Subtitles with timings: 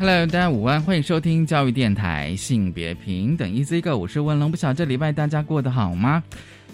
[0.00, 6.24] Hello，大家午安，欢迎收听教育电台性别平等 EZ 个我是文龙，不晓得这礼拜大家过得好吗？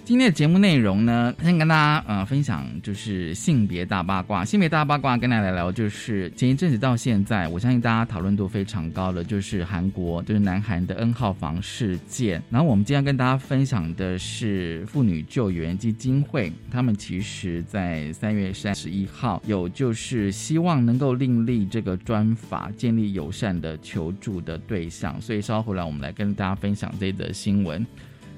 [0.07, 4.45] 今天的节目内容呢，先跟大家呃分享，就是性别大八卦。
[4.45, 12.41] 性别大八卦跟大家聊聊，就是前一阵子到现在，我相信大家讨论度非常高的，就是韩国，就是南韩的 N 号房事件。
[12.49, 25.21] 然后我们今天跟大家分享的是妇女救援基金会，他们其实在三月三十一号有就是希望能够另立这个专法，建立友善的求助的对象。
[25.21, 27.85] 所以稍后来我们来跟大家分享这则新闻。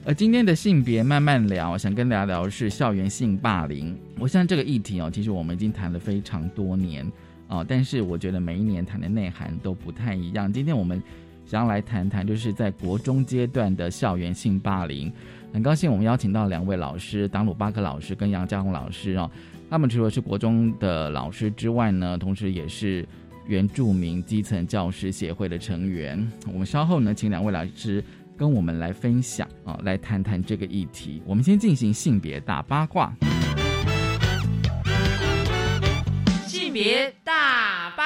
[0.08, 3.94] 而今天的性别慢慢聊，想跟大家聊的是校园性霸凌。
[4.18, 7.06] 我想这个议题哦，其实我们已经谈了非常多年
[7.46, 10.50] 哦，但是我觉得每一年谈的内涵都不太一样。
[10.50, 11.02] 今天我们
[11.44, 15.12] 想要来谈谈，就是在国中阶段的校园性霸凌。
[15.52, 19.30] 很高兴我们邀请到两位老师，党鲁巴克老师跟杨家红老师哦。
[19.68, 23.06] 他们除了是国中的老师之外呢，同时也是
[23.46, 26.26] 原住民基层教师协会的成员。
[26.50, 28.02] 我们稍后呢，请两位老师。
[28.38, 31.20] 跟我们来分享啊，来谈谈这个议题。
[31.26, 33.12] 我们先进行性别大八卦。
[36.46, 38.04] 性别大八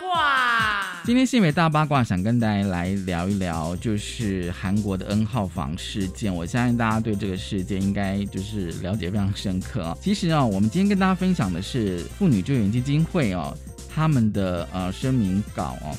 [0.00, 6.34] 卦，今天性别大八卦想跟大家来聊一聊，就是韩国的 N 号房事件。
[6.34, 9.96] 我相信大家对这个事件应该就是了解非常深刻啊。
[10.00, 13.56] 其实啊，我们今天跟大家分享的是妇女救援基金会哦，
[13.88, 15.94] 他们的呃声明稿哦。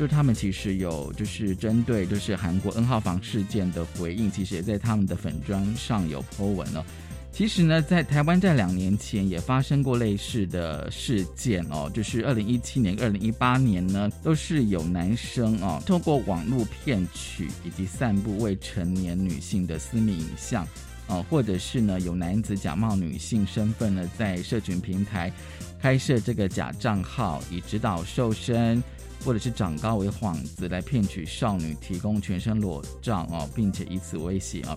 [0.00, 6.82] 就是他们其实有，就是针对就是韩国 N 号房事件的回应，其实也在他们的粉砖上有 po 文了。
[7.30, 20.66] 其实呢，在台湾在两年前也发生过类似的事件哦，就是二零一七年、二零一八年呢，都是有男生哦，透过网络骗取以及散布未成年女性的私密影像
[21.08, 25.30] 哦，或者是呢有男子假冒女性身份呢，在社群平台
[25.78, 28.82] 开设这个假账号，以指导瘦身。
[29.24, 34.76] 或者是长高为幌子来骗取少女提供全身裸照哦，并且以此威胁啊。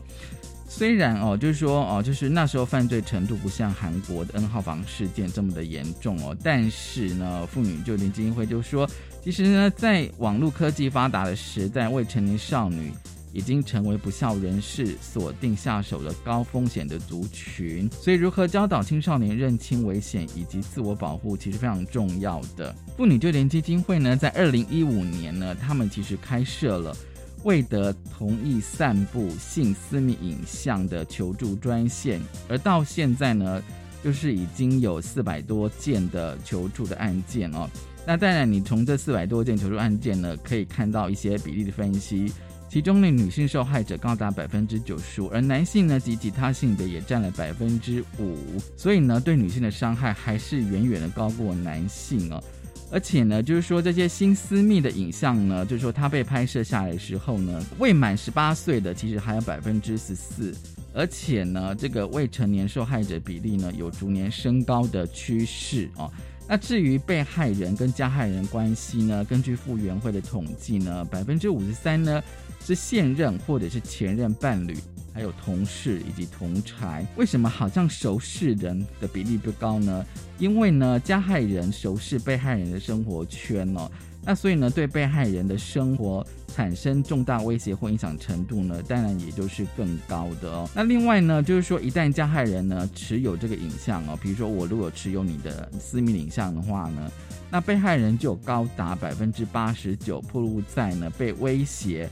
[0.67, 8.89] 虽然哦，就是说哦，就是那时候犯罪程度不像韩国的 N 号房事件这么的严重哦，但是呢，妇女救援基金会就说，
[9.23, 12.91] 其实呢，在网络科技发达的时代，未成年少女。
[13.33, 22.73] 已经成为不孝人士锁定下手的高风险的族群，所以如何教导青少年认清危险以及自我保护，其实非常重要的。
[22.95, 26.95] 妇女救援基金会呢，在二零一五年呢，他们其实开设了
[27.43, 33.61] 未得同意散布性私密影像的求助专线，而到现在呢，
[34.03, 37.67] 就是已经有四百多件的求助的案件哦。
[38.05, 42.31] 那当然，你从这四百多件求助案件呢，可以看到一些比例的分析。
[42.73, 48.35] 其中呢，女性受害者高达百分之九十五，而男性呢及其他性别也占了百分之五，
[48.75, 52.43] 所以呢，对女性的伤害还是远远的高过男性哦。
[52.91, 60.51] 而且呢，就是说这些新私密的影像呢，就是说它被拍摄下来的时候呢，未满十八岁的其实还有百分之十四，
[60.95, 66.11] 而且呢，这个未成年受害者比例呢有逐年升高的趋势哦。
[66.45, 72.19] 那至于被害人跟加害人关系呢，根据复原会的统计呢，百分之五十三呢。
[72.65, 74.77] 是现任或者是前任伴侣，
[75.13, 77.05] 还有同事以及同才。
[77.17, 80.05] 为什么好像熟识人的比例不高呢？
[80.39, 83.91] 因为呢，加害人熟识被害人的生活圈哦，
[84.23, 90.69] 那所以呢，对被害人的生活产生重大威胁或影响程度呢，当然也就是更高的哦。
[90.73, 97.11] 那另外呢，就是说一旦加害人呢持有这个影像哦，比如说我如果持有你的私密影像的话呢，
[97.51, 102.09] 那被害人就有高达百分之八十九暴露在呢被威胁。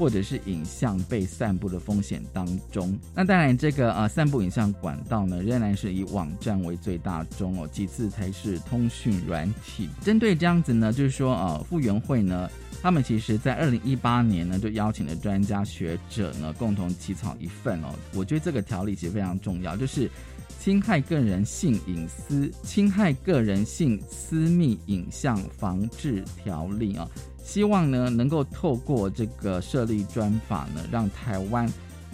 [0.00, 9.90] 或者是影像被散布的风险当中，那当然这个呃散布影像管道呢，仍然是以网站为最大宗哦，其次才是通讯软体。
[10.00, 12.48] 针对这样子呢，就是说呃复原会呢，
[12.80, 20.10] 他们其实在二零一八年呢就邀请了专家学者呢共同起草一份哦，我觉得这个条例其实非常重要，就是
[20.58, 27.06] 侵害个人性隐私、侵害个人性私密影像防治条例啊。
[27.50, 31.68] 希望呢，能够透过这个设立专法呢，让台湾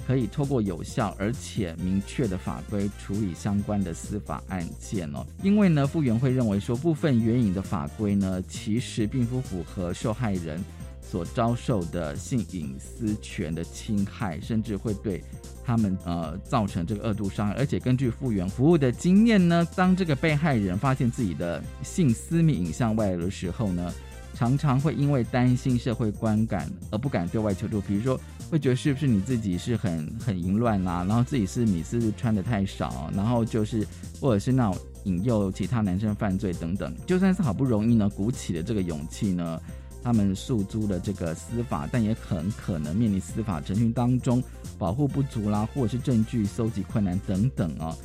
[0.06, 5.26] 可以透过有效而且明确的法规处理相关的司法案件哦。
[5.42, 10.58] 因为呢，复原会认为说，部分援引的法规呢，其实并不符合受害人
[11.02, 15.22] 所遭受的性隐私权的侵害，甚至会对
[15.62, 17.52] 他们呃造成这个恶度伤害。
[17.56, 23.92] 而且根据复原服务的经验呢，当这个被害人发现自己的性私密影像外流的时候呢，
[24.36, 27.80] 常常会因为担心社会观感而不敢对外求助。
[27.80, 33.86] 比如说，会觉得是不是你自己是很很淫乱啦，然后自己是米丝穿的太少，然后就是
[34.20, 34.78] 或者是那种。
[35.06, 39.62] 引诱其他男生犯罪等等，就算是好不容易呢鼓起了这个勇气呢，
[40.02, 44.42] 他们诉诸了这个司法，但也很可能面临司法程序当中
[44.76, 47.96] 保护不足啦，或者是证据搜集困难等等啊。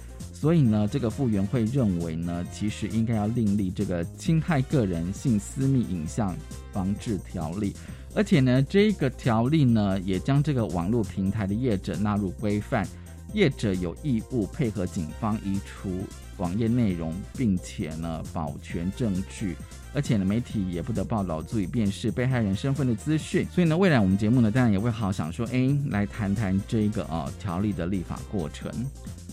[0.42, 6.36] 所以呢，这个复原会认为呢，其实应该要另立这个侵害个人性私密影像
[6.72, 7.76] 防治条例，
[8.16, 12.88] 而且呢，这个条例呢也将这个网络平台的业者纳入规范，
[13.36, 15.92] 业者有义务配合警方移除。
[16.38, 19.56] 网页内容，并且呢保全证据，
[19.94, 23.46] 而且呢媒体也不得报道足以辨识被害人身份的资讯。
[23.46, 28.72] 所以呢，未来我们节目呢当然也会好想说，哎，来谈谈这个啊条例的立法过程。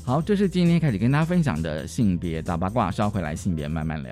[0.09, 4.11] 好，这是今天开始跟大家分享的性别大八卦，稍回来性别慢慢聊。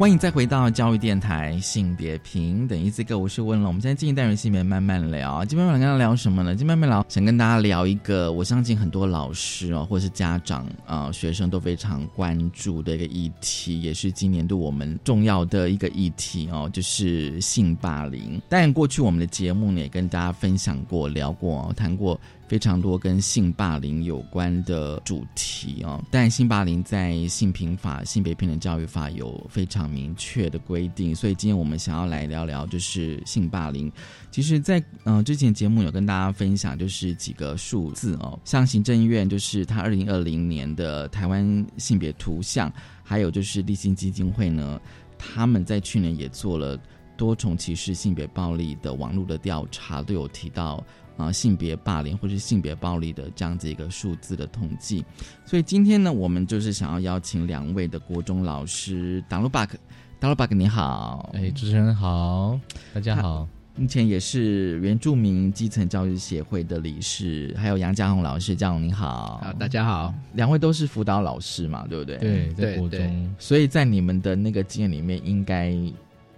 [0.00, 3.68] 欢迎再回到教育电台性别平等一次个，我是温了。
[3.68, 6.56] 我们现在进行单元性别慢慢聊，今天慢慢跟大家聊什么呢？
[6.56, 18.40] 今天慢慢聊，想跟大家聊一个，我相信很多老师哦，或者是家长啊，学生都非常关注的一个议题，也是今年度我们重要的一个议题哦，就是性霸凌。
[18.48, 22.18] 但过去我们的节目呢，也跟大家分享过、聊过、谈过。
[22.50, 33.88] 非常多跟性霸凌有关的主题哦，但性霸凌在性平法、性别平等教育法有非常明确的规定，所以今天我们想要来聊聊，就是性霸凌。
[34.32, 42.72] 其实，在嗯之前节目有跟大家分享，就是几个数字哦，像行政院就是他二零二零年的台湾性别图像，
[43.04, 44.80] 还有就是立信基金会呢，
[45.16, 46.76] 他们在去年也做了
[47.16, 50.84] 多重歧视、性别暴力的网络的调查，都有提到。
[51.20, 55.04] 啊，性别霸凌或是性别暴力的这样子一个数字的统计，
[55.44, 59.78] 所以今天呢，我们就是想要邀请两位的国中老师，达鲁巴克，
[60.18, 62.58] 达鲁巴克你好，哎，主持人好，
[62.94, 63.46] 大家好，
[63.76, 72.16] 目前也是原住民基层教育协会的理事，还有杨家宏老师，家宏你好，好，大家好，两位都是辅导老师嘛，对不对？
[72.18, 75.76] 对，在国中，所以在你们的那个经验里面，应该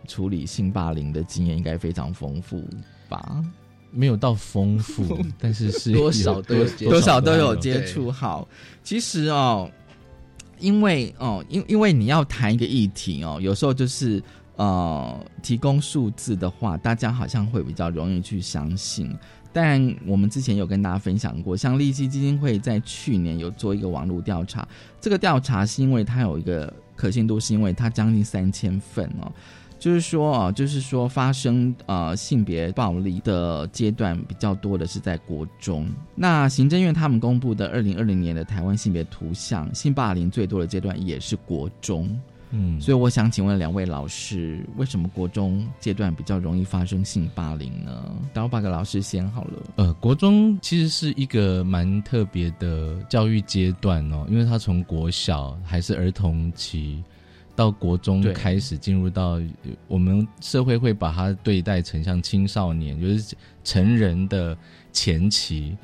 [0.09, 2.63] 处理性霸凌的经验应该非常丰富
[3.09, 3.45] 吧？
[3.93, 8.11] 没有到丰富， 但是是多少都有多少都有接触。
[8.11, 8.49] 好，
[8.83, 9.71] 其实哦，
[10.59, 14.23] 因为哦，因因为你要谈一个议题哦，有时候就是
[14.57, 19.15] 呃，提供数字的话，大家好像会比较容易去相信。
[19.55, 24.67] 但我们之前有跟大家分享过，像利基基金会在去年有做一个网络调查，
[24.99, 29.31] 这个调查是因为它有一个可信度，是因为它将近三千份哦。
[29.83, 35.89] 就是说啊，就是说发生呃性别暴力的阶段比较多的是在国中。
[36.15, 42.09] 那行政院他们公布的二零二零年的台湾性别图像，性霸凌最多的阶段也是国中。
[42.53, 48.05] 嗯，所以我想请问两位老师，为什么国中阶段比较容易发生性霸凌呢？
[48.33, 49.63] 等我把个老师先好了。
[49.75, 57.03] 呃，国中其实是一个蛮特别的教育阶段哦，因为他从国小还是儿童期。
[57.55, 59.39] 到国中开始进入到
[59.87, 64.57] 我们社会会把它对待成像青少年，就是成人的
[64.91, 65.77] 前期，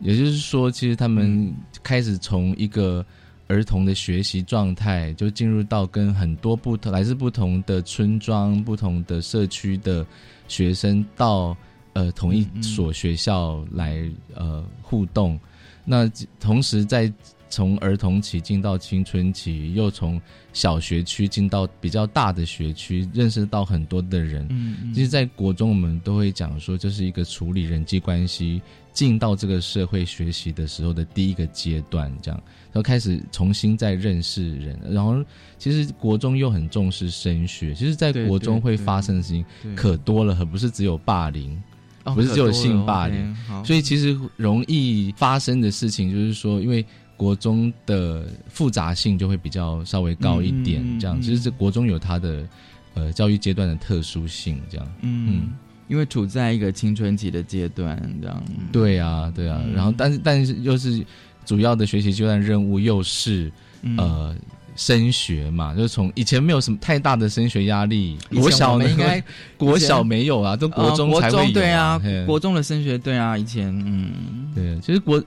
[0.00, 3.04] 也就是说，其实他们开始从一个
[3.46, 10.04] 儿童的学习状态，就进入到跟很多不同来自不同的村庄、不同的社区的
[10.48, 11.56] 学生到
[11.92, 15.38] 呃同一所学校来呃互动，
[15.84, 17.12] 那同时在。
[17.54, 20.20] 从儿童期进到青春期，又从
[20.52, 24.44] 小学区进到比较大的学区，认识到很多的人。
[24.50, 28.60] 嗯，其实，在国中我们都会讲说，这是一个处理人际关系、
[28.92, 32.12] 进到这个社会学习的时候的第一个阶段。
[32.20, 32.42] 这样，
[32.72, 34.76] 然后开始重新再认识人。
[34.90, 35.24] 然后，
[35.56, 37.72] 其实国中又很重视升学。
[37.72, 39.44] 其实，在国中会发生的事情
[39.76, 41.56] 可多了，可不是只有霸凌，
[42.02, 43.36] 不是只有性霸凌。
[43.64, 46.84] 所以，其实容易发生的事情就是说，因为。
[47.16, 52.46] 国中的复杂性就会比较稍微高一点，这样其实这国中有它的
[52.94, 54.86] 呃教育阶段的特殊性，这样。
[55.00, 55.52] 嗯，
[55.88, 58.42] 因为处在一个青春期的阶段，这样
[58.72, 61.04] 对啊对啊，然后但是但是又是
[61.44, 63.52] 主要的学习阶段任务又是
[63.96, 64.34] 呃
[64.76, 69.22] 升学嘛，就是从以前没有什么太大的升学压力，国小应该
[69.56, 75.22] 国小没有啊，都国中呃才会有、对啊，国中的升学对啊，以前嗯，对，其实国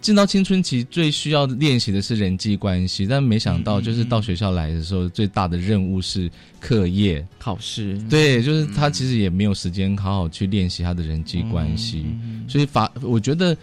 [0.00, 7.24] 进到青春期最需要练习的是人际关系，但没想到就是到学校来的时候，最大的任务是课业。
[7.38, 7.98] 考试。
[8.08, 13.56] 对，就是他其实也没有时间好好去练习他的人际关系，嗯所以反我觉得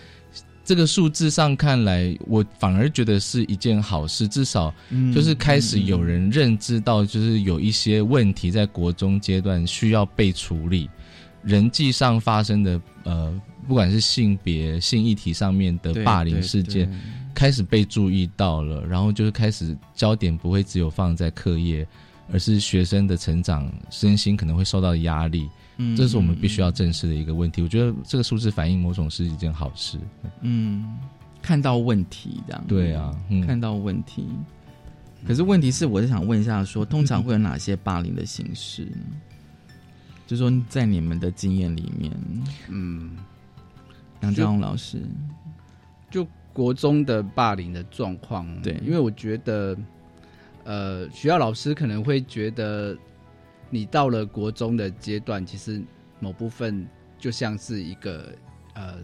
[0.63, 10.89] 这个数字上看来，我反而觉得是一件好事，至少嗯就是开始有人认知到，就是有一些问题在国中阶段需要被处理，
[11.47, 16.97] 人际上发生的呃，不管是性别、性议题上面的霸凌事件对，
[17.33, 21.87] 开始被注意到了，然后就是开始焦点不会只有放在课业，
[22.31, 27.61] 而是学生的成长、身心可能会受到压力，嗯这是我们必须要正视的一个问题。
[27.61, 29.97] 我觉得这个数字反映某种是一件好事。
[30.41, 30.97] 嗯
[31.41, 34.25] 看到问题这样，对啊，嗯，看到问题。
[35.25, 38.97] 可是问题是，我就想问一下说通常会有哪些霸凌的形式呢？
[40.27, 42.11] 就说在你们的经验里面，
[42.67, 43.15] 嗯，
[44.19, 45.01] 杨家荣老师，
[46.11, 48.73] 就国中的霸凌的状况，对。
[48.85, 49.77] 因为我觉得，
[50.65, 52.95] 呃，学校老师可能会觉得，
[53.69, 55.81] 你到了国中的阶段，其实
[56.19, 56.85] 某部分
[57.17, 58.33] 就像是一个
[58.73, 58.95] 呃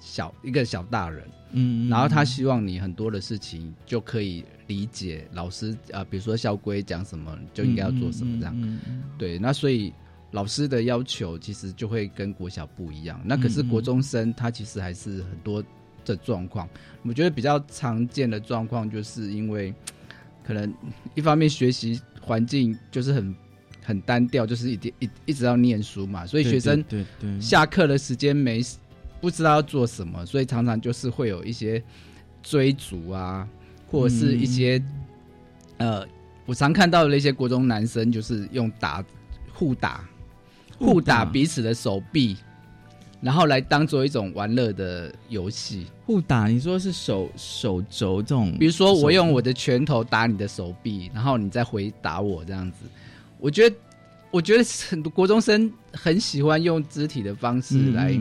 [0.00, 8.54] 小一个小大人，嗯然后他希望你很多的事情就可以理解老师啊、呃比如说校规讲什么，就应该要做什么这样。
[8.56, 9.02] 嗯嗯。
[9.18, 9.92] 对，那所以
[10.32, 13.20] 老师的要求其实就会跟国小不一样。
[13.24, 15.62] 那可是国中生他其实还是很多
[16.04, 16.68] 的状况，
[17.02, 19.74] 我觉得比较常见的状况，就是因为
[20.42, 20.72] 可能
[21.14, 23.34] 一方面学习环境就是很
[23.84, 27.40] 很单调，就是一定一一直要念书嘛，所以学生对对对。
[27.40, 28.60] 下课的时间没
[29.20, 31.82] 不知道要做什么，所以常常就是会有一些
[32.42, 33.46] 追逐啊，
[33.86, 34.82] 或者是一些、
[35.76, 36.06] 呃，
[36.46, 39.04] 我常看到的一些国中男生就是用打
[39.52, 40.08] 互打
[40.80, 42.36] 互打彼此的手臂，
[43.20, 45.86] 然后来当做一种玩乐的游戏。
[46.06, 52.78] 互打，你说是手手肘这种，比如说，我用我的的拳头打你的手臂，然后你再回打我这样子。
[53.38, 53.76] 我觉得，
[54.30, 58.18] 我觉得很 多国中生很喜欢用肢体的方式来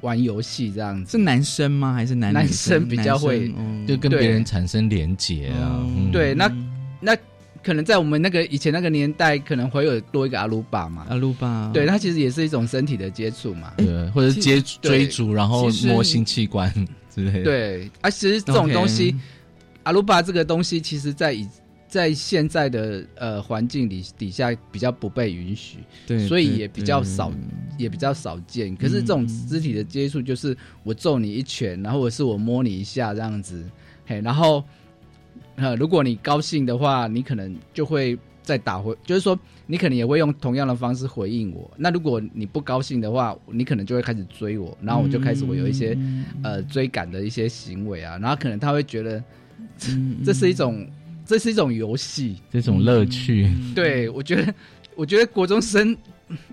[0.00, 1.12] 玩游戏这样子。
[1.12, 1.94] 是男生吗？
[1.94, 3.48] 还是男男生比较会
[3.86, 5.80] 就跟别人产生连结啊。
[5.84, 6.52] 嗯对，那
[7.00, 7.16] 那
[7.62, 11.06] 可能在我们那个以前那个年代，可能会有多一个阿鲁巴嘛。
[11.08, 13.72] 阿鲁巴，对，它其实也是一种身体的接触嘛。
[13.76, 16.72] 对，或者是接对追逐，然后摸性器官
[17.08, 17.44] 之类的。
[17.44, 19.14] 对，啊，其实这种东西，
[19.84, 21.48] 阿鲁巴这个东西，其实在以
[21.86, 27.30] 在现在的呃环境里底下比较不被允许，对，所以也比较少
[27.78, 28.74] 也比较少见。
[28.74, 33.62] 可是这种肢体的接触，就是我揍你一拳，然后或是我摸你一下这样子，
[34.06, 34.64] 嘿，然后
[35.56, 41.70] 呃，如果你高兴的话，你可能就会再打回，就是说你可能也会用同样的方式回应我。
[41.76, 45.96] 那如果你不高兴的话，你可能就会开始追我，然后我就开始我有一些、
[46.42, 49.22] 呃追赶的一些行为啊，然后可能他会觉得
[50.24, 50.86] 这是一种
[51.24, 54.54] 这是一种游戏，这种乐趣，对，我觉得，
[54.96, 55.96] 我觉得国中生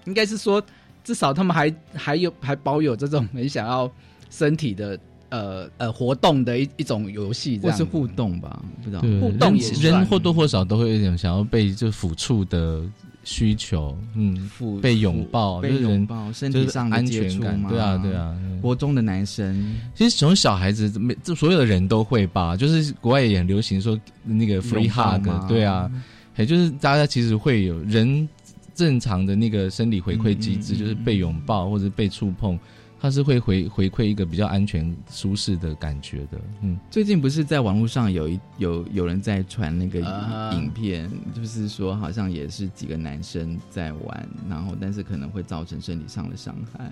[0.06, 0.64] 应该是说，
[1.04, 3.92] 至少他们还还有还保有这种很想要
[4.30, 9.94] 身体的呃呃活动的一一种游戏，或是互动吧，不知道，互动也算。
[9.94, 12.82] 人或多或少都会有一点想要被就抚触的
[13.24, 18.14] 需求，嗯，互被拥抱，被就是拥抱，身就是体上的安接触全感，嘛，对啊，对。
[18.16, 18.36] 啊。
[18.42, 18.60] 嗯。
[18.60, 19.78] 国中的男生。
[19.96, 25.90] 其实从小孩子每这所有的人都会吧，就是国外也很流行说那个 free hug，对啊，
[26.38, 28.28] 也就是大家其实会有人
[28.76, 30.80] 正常的那个生理回馈机制，嗯嗯嗯。
[30.80, 32.60] 就是被拥抱或者被触碰，
[33.00, 36.78] 它是会回回馈一个比较安全舒适的感觉的，嗯。
[36.92, 46.92] 最近不是在网络上有一有有人在传那个啊影片，就是说好像也是几个男生在玩，然后但是可能会造成身体上的伤害。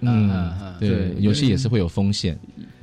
[0.00, 2.38] 嗯对对，游戏也是会有风险。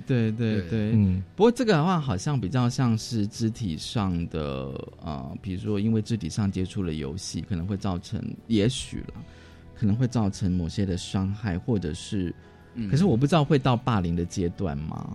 [0.08, 4.74] 对对对对，嗯，不过这个的话，好像比较像是肢体上的
[5.04, 9.14] 呃，比如说因为肢体上接触了游戏，可能会造成，也许了，
[9.76, 12.34] 可能会造成某些的伤害，或者是，
[12.76, 15.10] 嗯可是我不知道会到霸凌的阶段吗？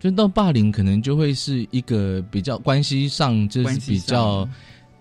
[0.00, 4.48] 就到霸凌，可能就会是一个比较关系上就是比较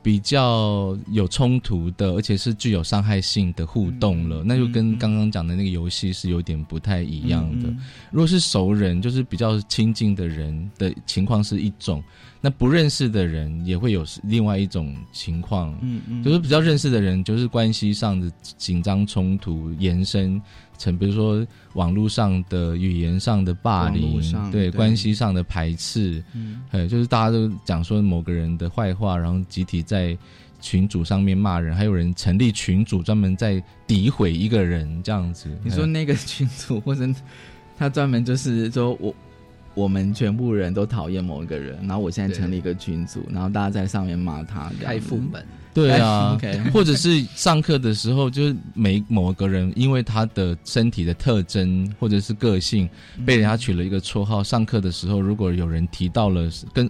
[0.02, 7.68] 比较有冲突的，而且是具有伤害性的互动了，嗯那就跟嗯刚刚讲的那个游戏是有点不太一样的。
[7.70, 7.78] 嗯
[8.12, 12.02] 如果是熟人，就是比较亲近的人的情况是一种，
[12.42, 15.78] 那不认识的人也会有另外一种情况。
[15.82, 20.42] 嗯嗯，就是比较认识的人，就是关系上的紧张冲突延伸
[20.77, 30.17] 成，比如说网络上的语言上的霸凌，对关系上的排斥，嗯，就是大家都讲说某个人的坏话，然后集体在
[30.62, 35.50] 群组上面骂人，还有人成立群组专门在诋毁一个人这样子。
[35.63, 37.07] 你说那个群组或者
[37.77, 39.13] 他专门就是说我。
[39.74, 45.46] 我们全部人都讨厌某一个人，然后我现在成立一个群组，然后大家在上面骂他，开副本。
[45.77, 46.38] 对啊，
[46.74, 52.89] 或者是上课的时候，就是每某个人因为他的身体的特征或者是个性，
[53.25, 54.43] 被人家取了一个绰号。
[54.43, 56.89] 上课的时候，如果有人提到了跟。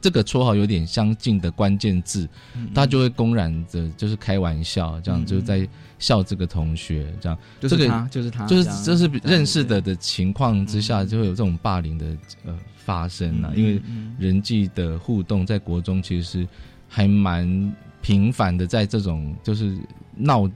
[0.00, 2.28] 这个绰号有点相近的关键字，
[2.72, 5.68] 他就会公然的，就是开玩笑，这样就在
[5.98, 7.36] 笑这个同学，这样。
[7.60, 12.06] 这个就是他，就是这是认识的的情况之下，就会有这种霸凌的
[12.44, 13.52] 呃发生啊。
[13.56, 13.82] 因为
[14.20, 16.48] 人际的互动在国中其实是
[16.86, 19.78] 还蛮频繁的，在这种就是
[20.14, 20.50] 闹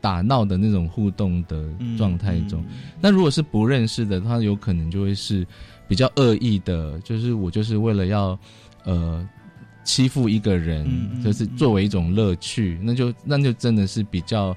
[0.00, 2.64] 打闹的那种互动的状态中。
[3.00, 5.46] 那如果是不认识的，他有可能就会是
[5.86, 8.38] 比较恶意的，就是我就是为了要。
[8.84, 9.28] 呃，
[9.84, 10.86] 欺负一个人，
[11.22, 14.56] 就是作为一种乐趣，那就那就真的是比较。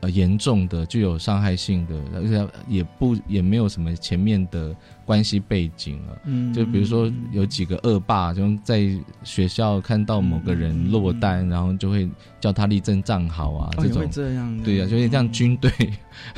[0.00, 6.18] 呃，严重的具有伤害性的，而且也不也没有什么前面的关系背景了。
[6.24, 8.88] 嗯，就比如说有几个恶霸，就在
[9.24, 12.08] 学校看到某个人落单，然后就会
[12.40, 13.70] 叫他立正站好啊。
[13.76, 15.70] 这种这样，对呀，就有点像军队。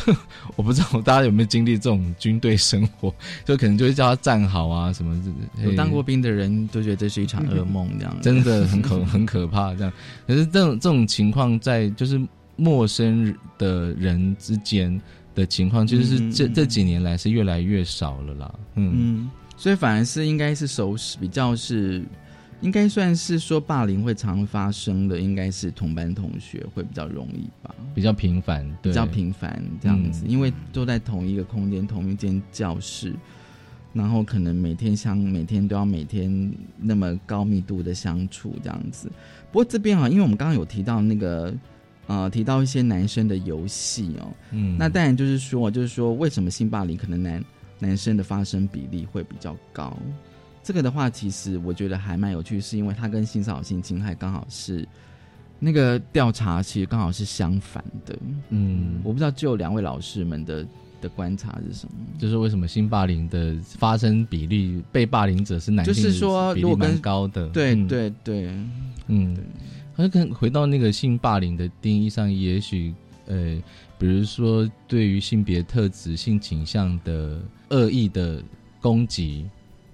[0.57, 3.15] 我不知道大家有没有经历这种军队生活，
[3.47, 5.17] 就可能就会叫他站好啊什么。
[5.63, 9.73] 有当过兵的人都觉得这是一场噩梦，这样真的很可很可怕。
[9.77, 9.93] 这样，
[10.27, 12.21] 可是这种这种情况在就是。
[12.57, 15.01] 陌生的人之间
[15.35, 18.55] 的情况，其实是这这几年来是越来越少了啦。
[18.75, 22.05] 嗯，所以反而是应该是熟识比较是，
[22.61, 33.15] 应该算是说霸凌会常发生的，应该是同班同学会比较容易吧，比较频繁，比较频繁这样子，因为都在同一个空间、同一间教室，
[33.95, 39.11] 然后可能每天相每天都要每天那么高密度的相处这样子。
[39.51, 41.53] 不过这边啊，因为我们刚刚有提到那个。
[42.09, 47.45] 呃，提到一些男生的游戏哦，嗯，那当然就是说，就是说，为什么性霸凌可能男
[47.79, 49.97] 男生的发生比例会比较高？
[50.65, 54.87] 这个的话，其实我觉得还蛮有趣，是因为它跟性骚扰、性侵害刚好是
[55.59, 58.19] 那个调查，其实刚好是相反的。
[58.51, 60.67] 嗯，我不知道就两位老师们的
[61.01, 67.49] 的观察是什么，就是为什么性霸凌的发生比例，被霸凌者是男性，就是说比例蛮高的。
[67.49, 68.49] 对对对，
[69.07, 69.37] 嗯。
[69.95, 72.95] 好像跟回到那个性霸凌的定义上，也许
[73.27, 73.63] 呃，
[73.99, 78.43] 比如说对于性别特质、性倾向的恶意的
[78.81, 79.47] 攻击、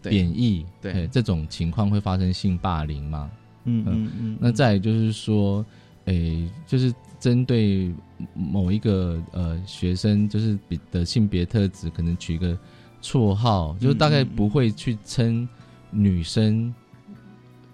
[0.03, 3.31] 贬义，对这种情况会发生性霸凌吗？
[3.65, 4.39] 嗯嗯嗯。
[4.41, 5.65] 那再就是说，
[6.05, 7.93] 诶，就是针对
[8.35, 12.57] 某一个呃学生，就是比的性别特质，可能取一个
[13.03, 15.47] 绰号，就是大概不会去称
[15.91, 16.73] 女生。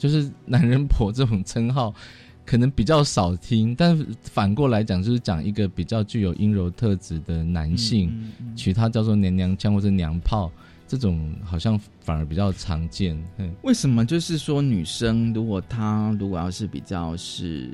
[0.05, 1.95] 就是男人婆这种称号，
[2.45, 8.13] 可能比较少听，但反过来讲，就是讲一个比较具有阴柔特质的男性，
[8.55, 10.53] 取他叫做娘娘腔或者娘炮，
[10.87, 13.17] 这种好像反而比较常见。
[13.63, 14.05] 为什么？
[14.05, 17.71] 就是说女生如果她如果要是比较是，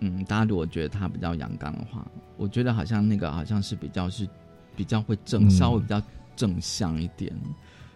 [0.00, 2.04] 嗯，大家如果觉得她比较阳刚的话，
[2.36, 4.28] 我觉得好像那个好像是比较是
[4.74, 6.02] 比较会正，稍微比较
[6.34, 7.32] 正向一点。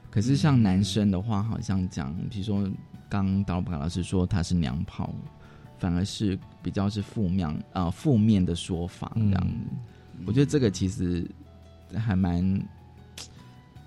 [0.08, 2.70] 可是像男生的话，好像讲，比如说。
[3.08, 5.14] 刚导播老师说他是娘炮，
[5.78, 9.54] 反而是比较是负面啊负面的说法这样子。
[10.26, 11.24] 我觉得这个其实
[11.94, 12.60] 还蛮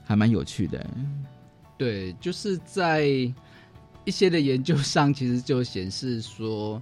[0.03, 0.85] 还蛮有趣的。
[1.77, 3.05] 对，就是在
[4.05, 6.81] 一些的研究上，其实就显示说，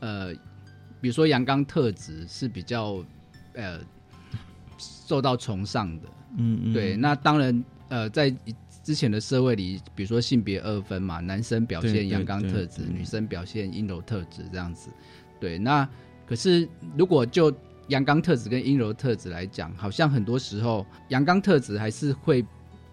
[0.00, 0.34] 呃，
[1.00, 3.04] 比如说阳刚特质是比较
[3.54, 3.80] 呃
[4.78, 6.08] 受到崇尚的。
[6.36, 6.72] 嗯嗯。
[6.72, 8.34] 对，那当然呃在。
[8.84, 14.90] 之前的社会里，比如说性别二分嘛，男生表现阳刚特质，女生表现阴柔特质这样子。
[15.40, 15.88] 对，那
[16.26, 17.52] 可是如果就
[17.88, 22.44] 阳刚特质跟阴柔特质来讲，好像很多时候阳刚特质还是会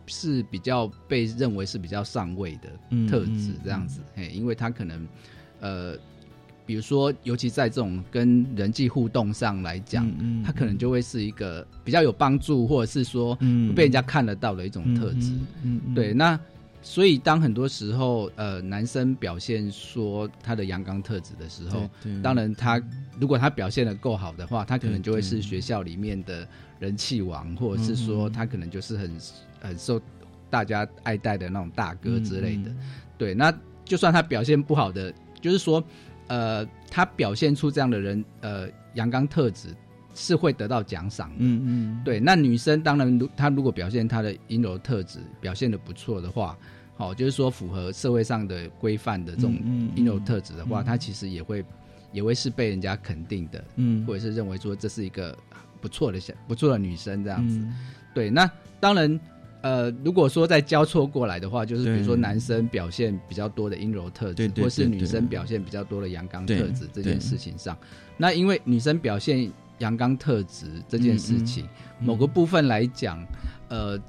[0.08, 4.02] 是比较被认为是比较上位的特质这样子。
[4.16, 5.08] 嘿，因为他可能
[5.60, 5.96] 呃。
[6.66, 10.10] 比如说，尤其在这种跟人际互动上来讲，
[10.44, 13.36] 他可能就会是一个比较有帮助，或者是说
[13.76, 15.34] 被人家看得到的一种特质。
[15.94, 16.40] 对，那
[16.82, 21.90] 所以当很多时候，呃，男生表现说他的阳刚特质的时候，
[22.24, 22.82] 当然他
[23.20, 26.48] 如果他表现的够好的话，他可能就会是学校里面的
[26.80, 29.12] 人气王，或者是说他可能就是很
[29.60, 30.02] 很受
[30.50, 32.72] 大家爱戴的那种大哥之类的。
[33.18, 35.84] 对，那就算他表现不好的，就是说。
[36.32, 39.68] 呃，他表现出这样的人，呃，阳刚特质
[40.16, 41.30] 是会得到奖赏。
[41.38, 46.58] 嗯嗯，对，那女生当然，如她如果表现她的阴柔特质表现的不错的话，
[46.96, 49.56] 好，就是说符合社会上的规范的这种
[49.94, 51.66] 阴柔特质的话，她其实也会
[52.14, 55.38] 也会是被人家肯定的，嗯，或者是认为说这是一个
[55.82, 57.60] 不错的小不错的女生这样子。
[58.14, 59.20] 对，那当然。
[59.62, 67.78] 呃，如果说再交错过来的话，就是比如说男生表现比较多的阴柔特质，或是女生表现比较多的阳刚特质这件事情上，
[68.18, 71.68] 那因为女生表现阳刚特质这件事情，
[72.00, 73.24] 某个部分来讲，
[73.70, 74.00] 呃，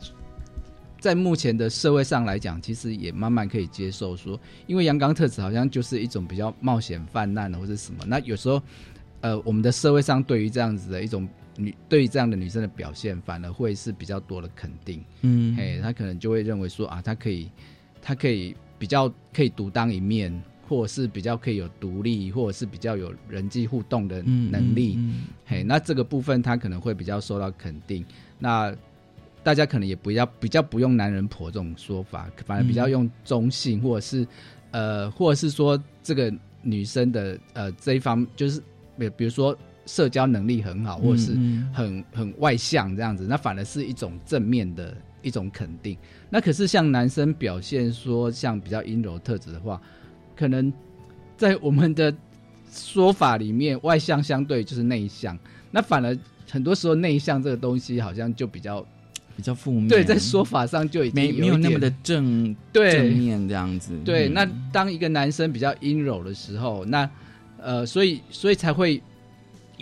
[0.98, 8.62] 在目前的社会上来讲，其实也慢慢可以接受说，因为阳刚特质好像就是一种比较冒险泛滥的或者什么，那有时候，
[9.20, 11.28] 呃，我们的社会上对于这样子的一种。
[11.62, 15.04] 女对于这样的女生的表现，反而会是比较多的肯定。
[15.22, 17.48] 嗯，嘿，他可能就会认为说啊，她可以，
[18.00, 20.32] 她可以比较可以独当一面，
[20.68, 24.98] 或者是比较可以有独立，或者是比较有人际互动的能力。
[25.46, 28.04] 嘿，那这个部分她可能会比较受到肯定。
[28.38, 28.74] 那
[29.42, 34.26] 大家可能也不要比较不用“男人婆”这种说法，反而比较用中性，或者是
[34.70, 38.62] 呃，或者是说这个女生的呃这一方，就是
[38.98, 39.56] 比比如说。
[39.84, 41.32] 社交能力很好，或者是
[41.72, 45.98] 很很外向这样子，那反而是一种正面的一种肯定。
[46.30, 49.82] 那可是像男生表现说像比较阴柔特质的话，
[50.36, 50.72] 可能
[51.36, 52.14] 在我们的
[52.70, 55.36] 说法里面，外向相对就是内向。
[55.72, 56.16] 那反而
[56.48, 58.86] 很多时候内向这个东西好像就比较
[59.36, 59.88] 比较负面。
[59.88, 63.92] 对，在说法上就已经没没有那么的正正面这样子。
[64.04, 67.10] 对，那当一个男生比较阴柔的时候，那
[67.58, 69.02] 呃，所以所以才会。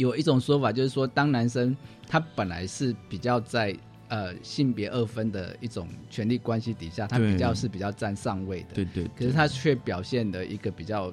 [0.00, 1.76] 有一种说法，就是说，当男生
[2.08, 3.76] 他本来是比较在
[4.08, 9.04] 呃性别二分的一种权力关系底下，他比较是比较占上位的，对对。
[9.14, 11.12] 可是他却表现的一个比较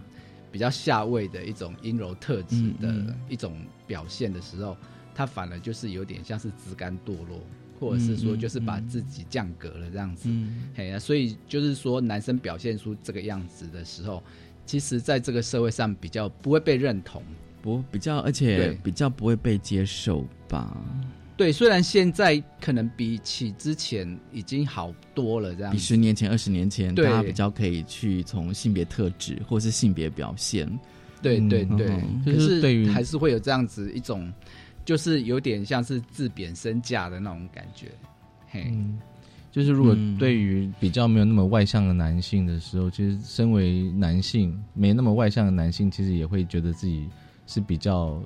[0.53, 4.77] 比较下位的一种阴柔特质的一种表现的时候，
[5.13, 7.41] 他反而就是有点像是自甘堕落，
[7.81, 10.29] 或者是说就是把自己降格了这样子。
[10.73, 14.23] 嘿呀，所以就是说，男生表现出这个样子的时候，
[14.65, 17.21] 其实在这个社会上比较不会被认同。
[17.75, 20.77] 不比较，而且比较不会被接受吧？
[21.35, 30.67] 对，虽然现在可能比起之前已经好多了，这样比十年前、二十年前，大家比较可以去从性别特质或是性别表现。
[31.21, 31.87] 对对对，
[32.23, 34.31] 可是对于还是会有这样子一种，
[34.85, 37.87] 就是有点像是自贬身价的那种感觉。
[38.49, 38.73] 嘿，
[39.51, 47.05] 就是如果对于比较没有那么外向的男性的时候，其实身为男性没那么外向的男性，其实也会觉得自己。
[47.47, 48.21] 是比较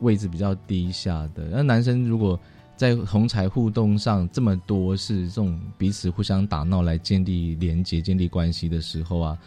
[0.00, 1.44] 位置比较低下的。
[1.50, 2.38] 那男生如果
[2.76, 9.38] 在同才互动上这么多是这种彼此互相打闹来建立连接、建立关系的时候啊，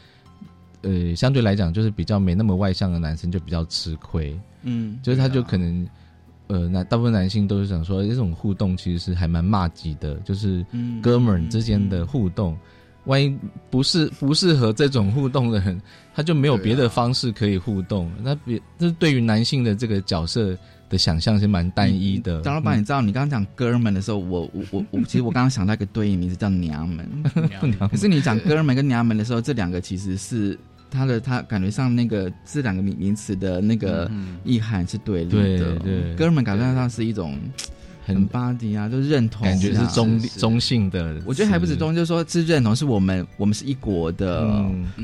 [0.81, 4.39] 呃，相对来讲就是比较没那么外向的男生就比较吃亏。
[4.61, 5.87] 嗯，就是他就可能
[6.47, 10.65] 呃，那大部分男性都是想说这种互动其实是还蛮骂级的，就是
[11.01, 12.57] 哥们儿之间的互动。
[13.05, 13.37] 万一
[13.69, 15.81] 不是不适合这种互动的人，
[16.15, 18.11] 他就没有别的方式可以互动。
[18.21, 20.57] 那别这对于男性的这个角色
[20.89, 22.41] 的想象是蛮单一的。
[22.41, 27.07] 张老板，你知道你刚刚讲哥们的时候，我我我我，其实我刚刚想到一个对应名字叫娘们。
[27.91, 30.57] 可是你讲哥们跟娘们的时候，这两个其实是
[30.89, 34.09] 他的他感觉上那个这两个名名词的那个
[34.45, 35.75] 意涵是对立的。
[35.79, 37.37] 对，哥们感觉上是一种。
[38.05, 41.21] 很巴迪啊，都认同，感觉是中中性的。
[41.25, 44.45] 我觉得还不止中，就是说是认同，是我们我们是一国的。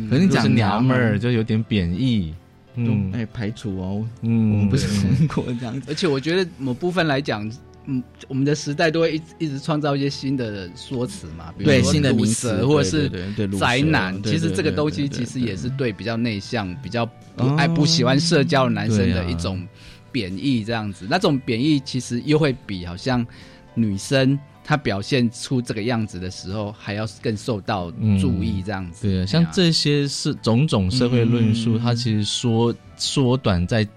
[0.09, 2.33] 可是你讲娘们儿就有点贬义，
[2.75, 5.87] 嗯，哎，排除哦，嗯，我们不是中国这样子。
[5.89, 7.49] 而且我觉得某部分来讲，
[7.85, 13.09] 嗯，我们的时代都会一一直创造一些新的说辞嘛，比如说新的名词，或者是
[13.57, 14.21] 宅男。
[14.23, 17.05] 其实这个东西其实也是对比较内向、比较
[17.37, 19.65] 不爱不喜欢社交的男生的一种。
[20.11, 23.25] 贬义这样子，那种贬义其实又会比好像
[23.73, 29.07] 女生她表现出这个样子的时候，还要更受到注意这样子。
[29.07, 33.87] 对啊，像这些是种种社会论述，它其实缩缩短在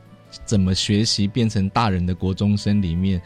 [0.44, 3.20] 怎么学习变成大人的国中生里面，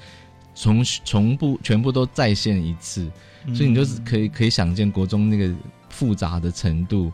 [0.55, 3.09] 从从不全部都再现一次，
[3.55, 5.55] 所以你就是可以可以想见国中那个
[5.89, 7.13] 复杂的程度。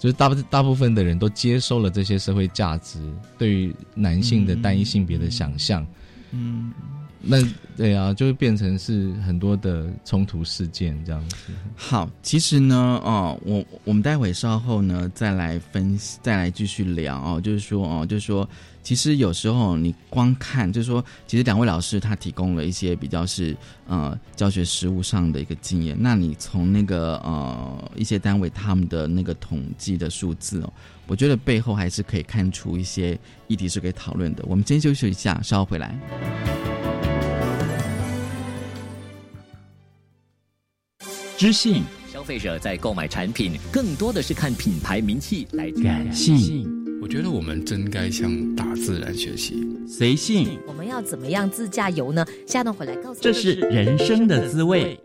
[0.00, 2.98] 就是大部大部分的人都接受了这些社会价值
[3.36, 5.86] 对于男性的单一性别的想象，
[6.30, 6.72] 嗯，
[7.20, 7.36] 那
[7.76, 11.36] 对啊，就会变成是很多的冲突事件这样子。
[11.76, 18.48] 好，其实呢，哦，我我们待会稍后呢再来分析再来继续聊哦，就是说哦，就是说。
[18.82, 23.54] 其实有时候你光看，就是说，其实两位老师他提供了一些比较是
[23.86, 25.94] 呃教学实务上的一个经验。
[26.00, 30.72] 那你从那个呃一些单位他们的那个统计的数字哦，
[31.06, 33.16] 我觉得背后还是可以看出一些
[33.48, 34.42] 议题是可以讨论的。
[34.48, 35.94] 我们先休息一下，稍后回来。
[41.40, 41.82] 知性。
[42.12, 46.70] 消费者在购买产品，更多的是看品牌名气来感性。
[47.00, 50.58] 我觉得我们真该向大自然学习，随性。
[50.66, 52.26] 我们要怎么样自驾游呢？
[52.46, 53.20] 下段回来告诉。
[53.22, 55.00] 这是人生的滋味。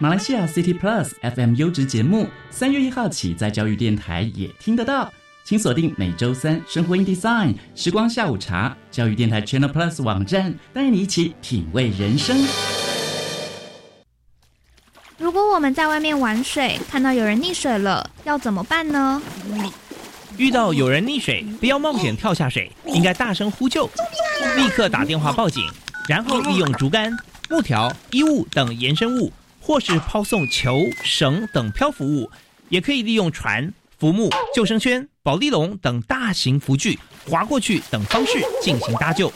[0.00, 5.12] 马来西亚 City Plus FM 优质节目，三月一号起在教育电台也听得到，
[5.44, 12.34] 请锁定每周三生活 in Design 时光下午茶，教育电台 Channel Plus 网站，带你一起品味人生。
[15.16, 19.22] 如果我们在外面玩水，看到有人溺水了，要怎么办呢？
[20.36, 23.88] 遇到有人溺水，不要冒险跳下水，应该大声呼救，
[24.56, 25.64] 立刻打电话报警，
[26.08, 27.16] 然后利用竹竿、
[27.48, 32.28] 木条、衣物等延伸物，或是抛送球、绳等漂浮物，
[32.68, 36.98] 也可以利用船、浮木、救生圈、保丽龙等大型浮具
[37.30, 39.32] 划过去等方式进行搭救。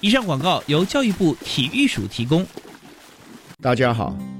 [0.00, 2.46] 以上广告由教育部体育署提供。
[3.60, 4.16] 大家好，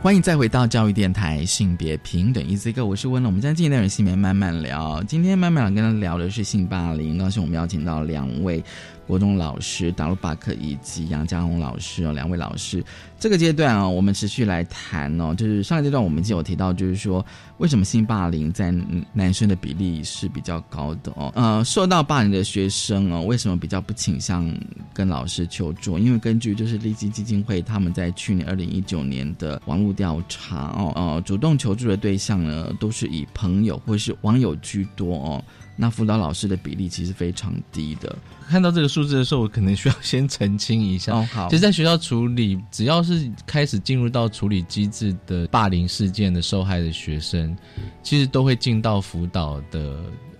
[0.00, 3.28] 欢迎再回到教育电台性别平等 Easy Go，我是温乐。
[3.28, 5.02] 我们今天进行内容性别慢慢聊。
[5.02, 8.62] 今天慢慢聊跟他聊的是性霸凌，当时我们邀请到两位。
[9.08, 12.84] 国中老师达鲁巴克以及杨家红老师哦，两位老师，
[13.18, 17.24] 这个阶段啊，我们持续来谈哦，就是上个阶段我们已经有提到，就是说
[17.56, 18.70] 为什么性霸凌在
[19.14, 24.54] 男生的比例是比较高的哦，呃，受到霸凌的学生哦，为什么比较不倾向
[24.92, 25.98] 跟老师求助？
[25.98, 35.42] 因为根据就是利基基金会他们在去年二零一九年的网络调查哦，呃，主动求助的对象呢，都是以朋友或是网友居多哦。
[35.80, 38.18] 那辅导老师的比例其实非常低的。
[38.48, 41.14] 看到这个数字的时候，我可能需要先澄清一下。
[41.14, 41.48] 哦，好。
[41.48, 47.56] 其实，在学校处理，只要是开始进入到处理机制的霸凌事件的受害的学生，
[48.02, 49.96] 其实都会进到辅导的。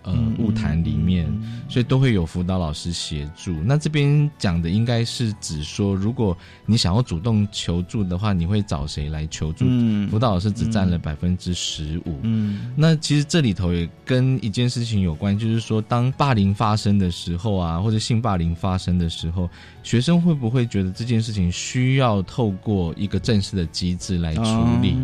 [0.09, 1.31] 呃，物谈里面，
[1.69, 3.55] 所以都会有辅导老师协助。
[3.63, 9.67] 那这边讲的应该是指说，如果你想要主动求助的话，你会找谁来求助？
[10.11, 12.19] 辅导老师只占了百分之十五。
[12.23, 19.51] 嗯，那其实这里头也跟一件事情有关，就是说，当霸凌发生的时候啊，或者性霸凌发生的时候，
[19.83, 24.43] 学生会不会觉得这件事情需要透过一个正式的机制来处
[24.81, 24.97] 理？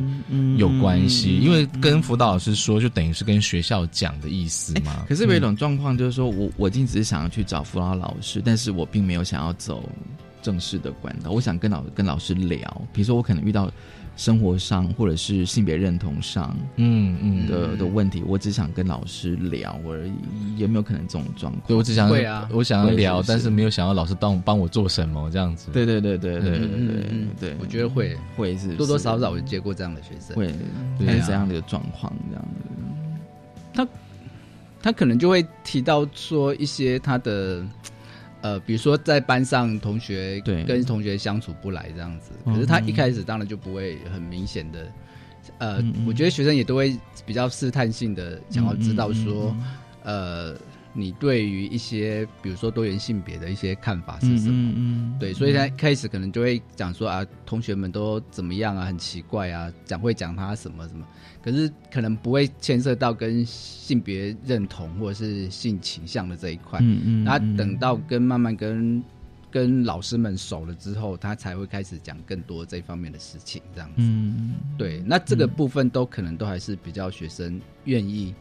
[0.57, 4.94] 有关系，因为跟辅导老师说，就等于是跟学校讲的意思嘛。
[5.09, 9.89] 可是有一种状况，就是说我我今天只是想要去找辅导老师，但是我并没有想要走
[10.43, 11.31] 正式的管道。
[11.31, 13.71] 我想跟老跟老师聊，比如说我可能遇到
[14.17, 20.13] 生活上或者是性别认同上，嗯嗯的的问题，我只想跟老师聊而已。
[20.57, 21.67] 有没有可能这种状况？
[21.67, 25.71] 对我只想会啊，我想要聊，但是没有想要老师帮帮我做什么这样子。
[25.73, 30.47] 对对对对对对对对，我觉得会会是多多少少我接过这样的学生，会
[31.05, 32.71] 还是这样的一个状况这样子。
[33.73, 33.89] 他。
[34.85, 37.65] 他可能就会提到说一些他的，
[38.43, 40.63] 呃，比如说在班上同学对。
[40.65, 44.93] 跟同学相处不来这样子，可是他一开始当然就不会很明显的，
[45.57, 46.95] 呃，我觉得学生也都会
[47.25, 49.57] 比较试探性的想要知道说，
[50.03, 50.55] 呃。
[50.97, 55.17] 你对于一些比如说多元性别的一些看法是什么？
[55.19, 61.05] 对，所以他开始可能就会讲说啊，同学们都怎么样啊，很奇怪啊，讲会讲他什么什么，
[61.43, 66.79] 可是可能不会牵涉到跟性别认同或者是性倾向的这一块。
[66.81, 67.25] 嗯嗯。
[67.25, 69.03] 那等到跟慢慢跟
[69.51, 73.95] 跟老师们熟了之后，他才会开始讲更多这方面的事情，这样子。
[73.99, 74.55] 嗯。
[74.79, 78.33] 对，那这个部分都可能都还是比较学生愿意。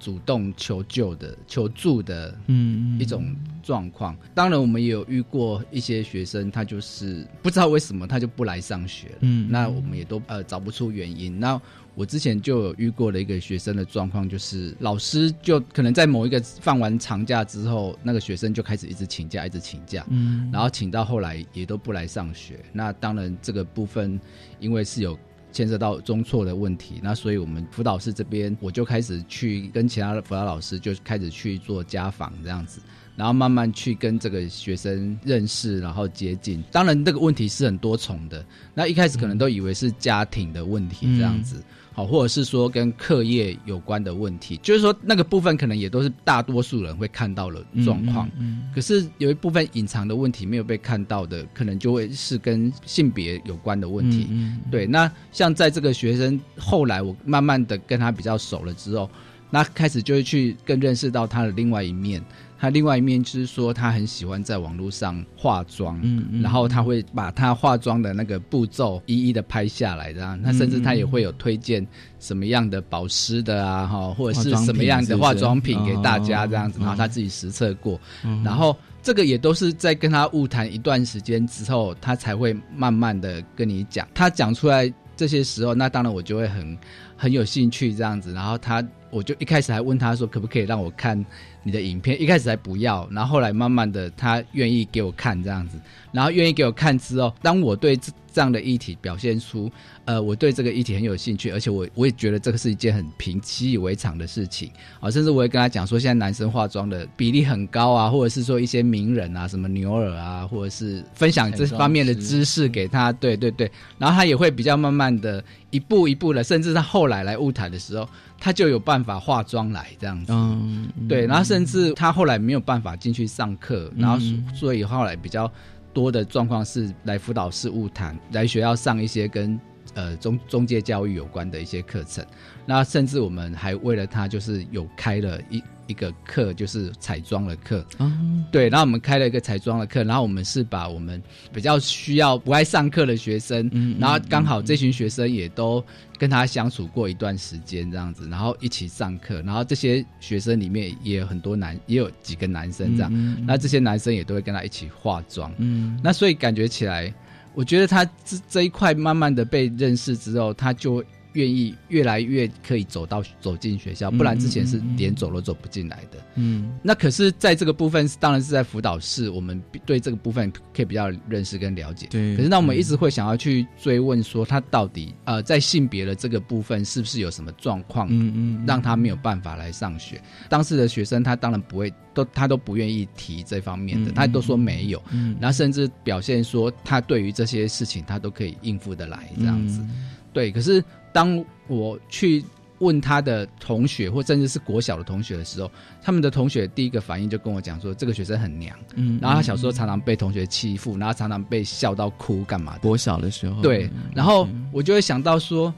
[0.00, 4.16] 主动求救的、求助的，嗯一种状况。
[4.34, 9.18] 当然，我们也有遇过一些学生，他就是不知道为什么他就不来上学了。
[9.20, 11.38] 嗯那我们也都呃找不出原因。
[11.38, 11.60] 那
[11.94, 22.58] 我之前就有遇过的一个学生的状况，就是老师就可能在某一个放完长假之后，那个学生就开始一直请假，一直请假，嗯然后请到后来也都不来上学。
[22.72, 24.18] 那当然这个部分，
[24.60, 25.18] 因为是有
[25.52, 32.80] 牵涉到中错的问题，那所以我们辅导室这边我就开始去跟其他的辅导老师就开始去做家访这样子。
[33.16, 36.64] 然后慢慢去跟这个学生认识，然后接近。
[36.72, 38.42] 当然，这个问题是很多重的。
[38.72, 41.62] 那一开始可能都以为是家庭的问题这样子，
[42.00, 48.28] 好，或者是说跟课业有关的问题，就是说那个部分可能也都是大多数人会看到的状况。
[48.38, 54.28] 嗯可是有一部分隐藏的问题没有被看到的，可能就会是跟性别有关的问题。
[54.30, 59.10] 嗯对，那像在这个学生后来，我慢慢的跟他比较熟了之后，
[59.50, 62.22] 那开始就会去更认识到他的另外一面。
[62.60, 70.38] 他另外一面就是说，他很喜欢在网络上化妆，嗯嗯然后他会把他化妆的那个步骤一一的拍下来，这样。
[70.42, 71.86] 那甚至他也会有推荐
[72.18, 84.06] 什么样的保湿的啊，哈，或者是什么样的化妆品给大家这样子，哦然后他自己实测过，嗯然后这个也都是在跟他误谈一段时间之后，他才会慢慢的跟你讲。
[84.12, 86.76] 他讲出来这些时候，那当然我就会很
[87.16, 88.34] 很有兴趣这样子。
[88.34, 91.24] 然后他，我就一开始还问他说，可不可以让我看
[91.62, 92.20] 你的影片？
[92.20, 95.78] 一开始还不要，然后后来慢慢的他愿意给我看这样子。
[96.12, 99.70] 然后愿意给我看之后，当我对这这样的议题表现出，
[100.04, 118.08] 呃，我对这个议题很有兴趣，而且我我也觉得这个是一件很平习以为常的事情啊，甚至我也跟他讲说，现在男生化妆的比例很高啊，或者是说一些名人啊，什么牛耳啊，或者是分享这方面的知识给他，对对对，然后他也会比较慢慢的一步一步的，甚至他后来来舞台的时候，
[118.40, 125.48] 他就有办法化妆来这样子，嗯，对，然后甚至他后来没有办法进去上课，然后嗯所以后来比较
[125.92, 129.60] 多的状况是来辅导室务谈，来学校上一些跟
[129.94, 132.24] 呃中中介教育有关的一些课程。
[132.64, 137.84] 那甚至我们还为了他，就是有开了一一个课，就是彩妆的课。
[137.98, 141.22] 嗯对，然后我们开了一个彩妆的课，然后我们是把我们
[141.52, 145.84] 比较需要不爱上课的学生，嗯然后刚好这群学生也都
[146.18, 155.98] 跟他相处过一段时间这样子，然后一起上课，然后这些学生里面也有很多男，也有几个男生这样，那这些男生也都会跟他一起化妆，嗯。
[156.02, 157.12] 那所以感觉起来，
[157.54, 166.18] 我觉得他这这一块慢慢的被认识之后，他就愿意越来越可以走到走进学校，不然之前是连走都走不进来的。
[166.34, 172.06] 嗯那可是，在这个部分，当然是在辅导室，我们对这个部分可以比较认识跟了解。
[172.10, 180.20] 对可是，那我们一直会想要去追问说，他到底呃在性别的这个部分是不是有什么状况，嗯嗯让他没有办法来上学？
[180.48, 189.80] 当时的学生他当然不会都他都不愿意提这方面的，嗯他都说没有，嗯然后甚至表现说他对于这些事情他都可以应付得来这样子。
[189.82, 192.44] 嗯对，可是当我去
[192.78, 195.70] 问他的同学，或甚至是国小的同学的时候，
[196.02, 202.80] 他们的同学第一个反应就跟我讲说，这个学生很娘，嗯然后他小时候常常被同学欺负，然后常常被笑到哭，干嘛的？
[202.80, 205.72] 国小的时候，对，然后我就会想到说，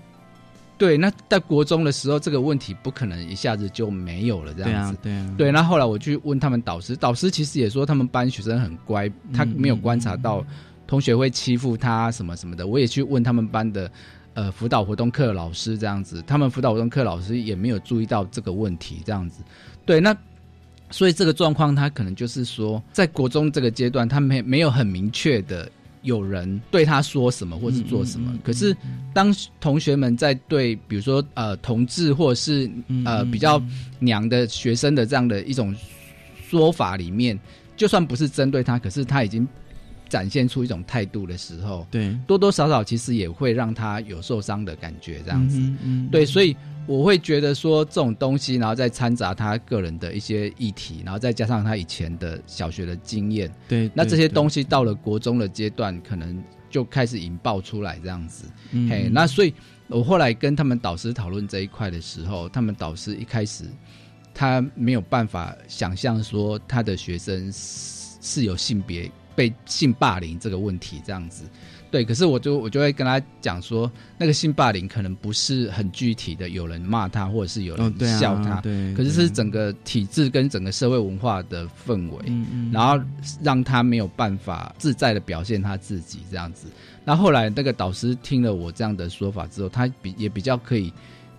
[0.79, 4.95] 对，那在国中的时候，这个问题不可能一下子就没有了，这对样子。
[4.95, 10.45] 啊对啊，对，那后来我去问他们导师，导师其实也说他们班学生很乖，他没有观察到
[10.87, 12.65] 同学会欺负他什么什么的。
[12.65, 13.91] 我也去问他们班的
[14.35, 19.43] 呃辅导活动课的老师这样子，他们辅导活动课老师也没有注意到这个问题这样子。
[19.85, 20.17] 对，那
[20.91, 25.71] 所以这个状况他可能就是说，在国中这个阶段，他没没有很明确的。
[26.05, 28.37] 有人对他说什么，或是做什么？
[28.43, 28.77] 可是
[29.15, 32.69] 当同学们在对，比如说呃同志或者是
[33.05, 33.63] 呃比较
[34.01, 35.73] 娘的学生的这样的一种
[36.49, 37.39] 说法里面，
[37.77, 39.47] 就算不是针对他，可是他已经
[40.13, 45.59] 展现出一种态度的时候，对，多多少少其实也会让他有受伤的感觉，这样子。
[45.59, 46.55] 嗯嗯对，所以
[46.87, 58.45] 我会觉得说这种东西，然后再掺杂他个人的一些议题，然后再加上他以前的小学的经验，对，那这些东西，到了国中的阶段，可能就开始引爆出来这样子。
[58.73, 59.55] 嗯嘿，那所以
[59.89, 63.65] 我后来跟他们导师讨论这一块的时候，他们导师一开始
[64.35, 71.45] 他没有办法想象说他的学生是是有性别被性霸凌这个问题这样子。
[71.91, 82.99] 对，可是我就我就会跟他讲说，那个性霸凌可能不是很具体的，有人骂他，或者是有人哦对啊笑他，对可是是整个体制跟整个社会文化的氛围，嗯嗯然后
[83.43, 86.67] 让他没有办法自在的表现他自己这样子。
[87.05, 90.91] 那后来那个导师听了我这样的说法之后，他比也比较可以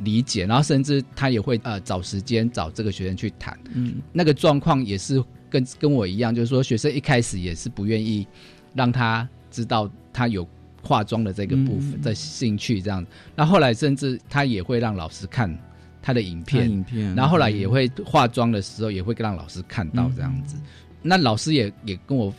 [0.04, 3.58] 理解，然后甚至他也会呃找时间找这个学生去谈。
[3.74, 8.28] 嗯，那个状况也是跟跟我一样，就是说学生一开始也是不愿意
[8.74, 10.47] 让他知道他有
[10.82, 13.06] 化妆的这个部分的兴趣，这样。
[13.36, 15.58] 那后来甚至他也会让老师看
[16.01, 20.58] 他的影片，影片，然后后来也会化妆的时候也会让老师看到这样子。
[21.01, 22.34] 那老师也也跟我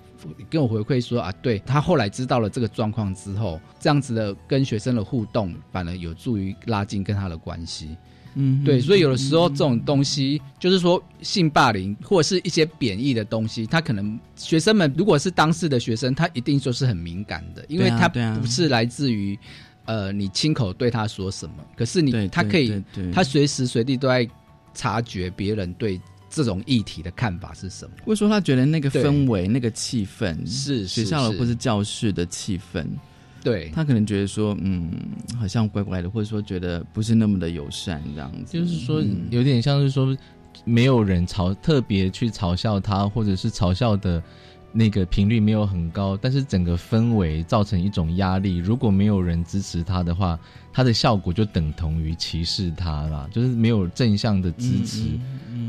[0.50, 7.96] 跟我回馈说啊，对他后来知道了这个状况之后，这样子的跟学生的互动，反而有助于拉近跟他的关系。
[8.34, 19.38] 嗯，对，所以有的时候这种东西，就是说性霸凌或者是一些贬义的东西，他可能学生们如果是当事的学生，他一定就是很敏感的，因为他不是来自于
[19.84, 24.28] 呃你亲口对他说什么，可是你他可以，他随时随地都在
[24.74, 26.00] 察觉别人对。
[26.34, 27.92] 这种议题的看法是什么？
[28.04, 32.84] 或者说他觉得那个氛围、那个气氛是学校的或是教室的气氛，
[33.42, 34.90] 对他可能觉得说，嗯，
[35.38, 38.52] 好像怪怪的，或者说觉得不是那么的友善这样子。
[38.58, 40.16] 就是说，有点像是说，
[40.64, 44.22] 没有人嘲特别去嘲笑他，或者是嘲笑的。
[44.76, 48.56] 那个频率没有很高，但是整个氛围造成一种压力。
[48.56, 50.36] 如果没有人支持他的话，
[50.72, 55.10] 他的效果就等同于歧视他啦，就是没有正向的支持。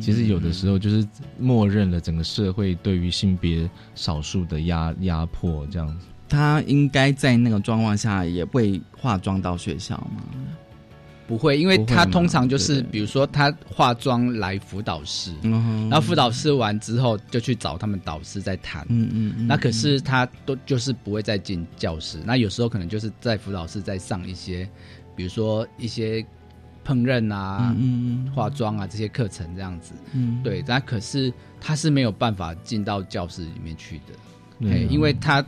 [0.02, 1.08] 其实有的时候就是
[1.39, 6.06] 默认了整个社会对于性别少数的压压迫，这样子。
[6.28, 10.24] 他应该在那个状况下也会化妆到学校吗？
[11.28, 18.86] 不会，因为他通常就是，比如说他化妆来辅导室，然后辅导室完之后就去找他们导师在谈。
[18.89, 19.48] 嗯嗯。
[19.48, 24.70] 那可是他都就是不会再进教室，那有时候可能就是在辅导室在上一些，
[25.16, 26.24] 比如说一些
[26.86, 29.94] 烹饪啊、嗯化妆啊这些课程这样子。
[30.14, 30.42] 嗯。
[30.44, 34.14] 对，但可是他是没有办法进到教室里面去的，
[34.60, 35.44] 嗯，因为他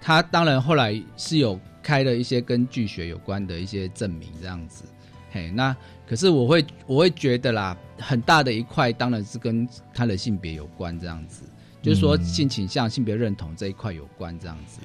[0.00, 4.84] 他当然后来是有开了一些跟剧学有关的一些证明这样子。
[5.32, 5.76] 嘿，那
[6.08, 11.42] 可是我会我会觉得啦，很大的一块当然是跟他的性别有关，这样子，
[11.82, 14.80] 就是说性倾向、性别认同这一块有关，这样子。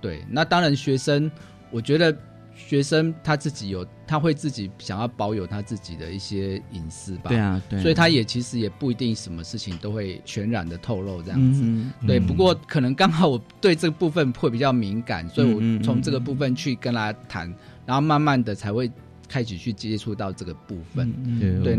[0.00, 1.30] 对，那当然学生，
[1.70, 2.14] 我觉得
[2.54, 7.28] 学生他自己有，他会自己想要保有他自己的一些隐私吧。
[7.28, 7.80] 对啊，对。
[7.80, 11.64] 所以他也其实也不一定什么事情都会全然的透露这样子。
[12.06, 17.52] 对，不过可能刚好我对这个部分会比较敏感，所以我从这个部分去跟他谈，
[17.84, 18.90] 然后慢慢的才会。
[19.26, 21.78] 开始去接触到这个部分，对，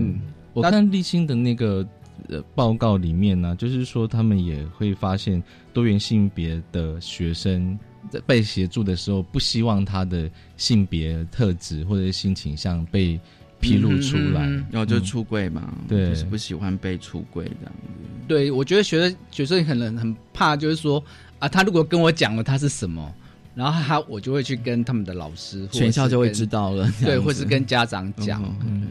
[0.51, 1.87] 我看立新的那个
[2.27, 7.77] 呃报告里面呢，就是说他们也会发现多元性别的学生
[8.09, 13.19] 在被协助的时候，不希望他的性别特质或者性倾向被
[13.59, 18.03] 披露出来，然后就出柜嘛，对，就是不喜欢被出柜这样子。
[18.27, 21.03] 对，我觉得学生学生可能很怕，就是说
[21.39, 23.13] 啊，他如果跟我讲了他是什么。
[23.55, 28.43] 然后他我就会去跟他们的老师，全校就会知道了，对，或是跟家长讲，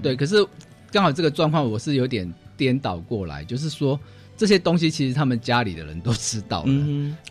[0.02, 0.16] 对。
[0.16, 0.36] 可是
[0.90, 4.00] 刚好这个状况我是有点颠倒过来，就是说
[4.36, 6.72] 这些东西其实他们家里的人都知道了，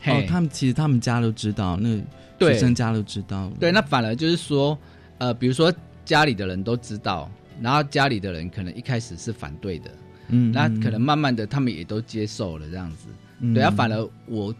[0.05, 1.97] 哦，他们其实他们家都知道，那
[2.39, 3.71] 学生家都知道，对。
[3.71, 4.77] 那反而就是说，
[5.17, 5.73] 呃，比如说
[6.05, 7.29] 家里的人都知道，
[7.61, 9.91] 然后家里的人可能一开始是反对的，
[10.29, 13.07] 嗯，那可能慢慢的他们也都接受了这样子，
[13.53, 13.63] 对。
[13.63, 14.53] 啊，反而我。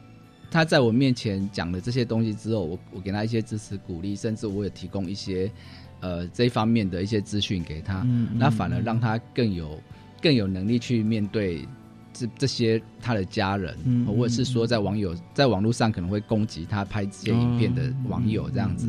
[0.52, 5.52] 他在我面前讲了这些东西之后，我我给他一些支持鼓励，甚至我也提供一些
[6.00, 9.82] 呃这一方面的一些资讯给他，那反而让他更有
[10.22, 11.68] 更有能力去面对
[12.14, 18.88] 这这些他的家人，或者是说在网友在网络上可能会攻击他拍这些影片的网友这样子。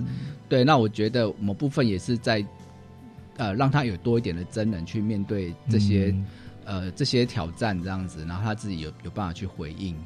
[0.48, 2.44] 对，那我觉得某部分也是在
[3.38, 6.14] 呃让他有多一点的真人去面对这些
[6.64, 9.96] 呃这些挑战这样子，然后他自己有有办法去回应。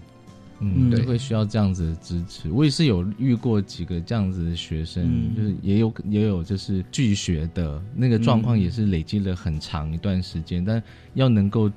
[0.60, 2.50] 嗯，对，会需要这样子的支持。
[2.50, 10.64] 我也是有遇过几个这样子的学生，就是也有也有就是拒学的那个状况，也是累积了很长一段时间。
[10.64, 10.82] 但
[11.14, 11.70] 要能够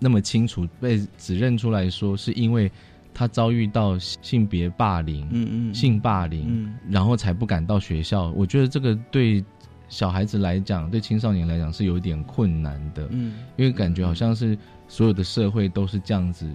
[0.00, 2.68] 那么清楚被指认出来说，是因为
[3.14, 8.30] 他遭遇到性别霸凌，嗯嗯，性霸凌，然后才不敢到学校。
[8.30, 9.44] 我觉得这个对
[9.88, 16.50] 小孩子来讲，对青少年来讲是有点困难的，嗯，因为感觉好像是所有的社会都是这样子。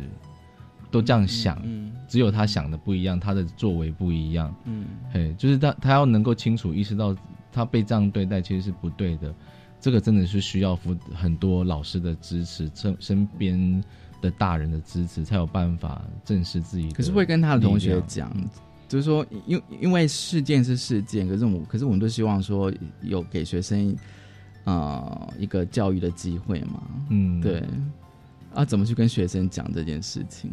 [0.91, 1.61] 都这样想，
[2.07, 4.55] 只有他想的不一样，他的作为不一样。
[4.63, 7.13] 嗯，嘿，就是他，他要能够清楚意识到，
[7.51, 9.35] 他被这样对待其实是不对的。
[9.85, 13.83] 这个真的是需要服很多老师的支持，身身边
[14.19, 16.89] 的大人的支持，才有办法正视自己。
[16.91, 18.35] 可是会跟他的同学讲，
[18.87, 22.73] 就是说，因因为事件是事件，可是我可是我们都希望说
[23.03, 23.95] 有给学生
[24.63, 26.81] 啊一个教育的机会嘛。
[27.11, 27.63] 嗯，对。
[28.55, 30.49] 啊，怎么去跟学生讲这件事情？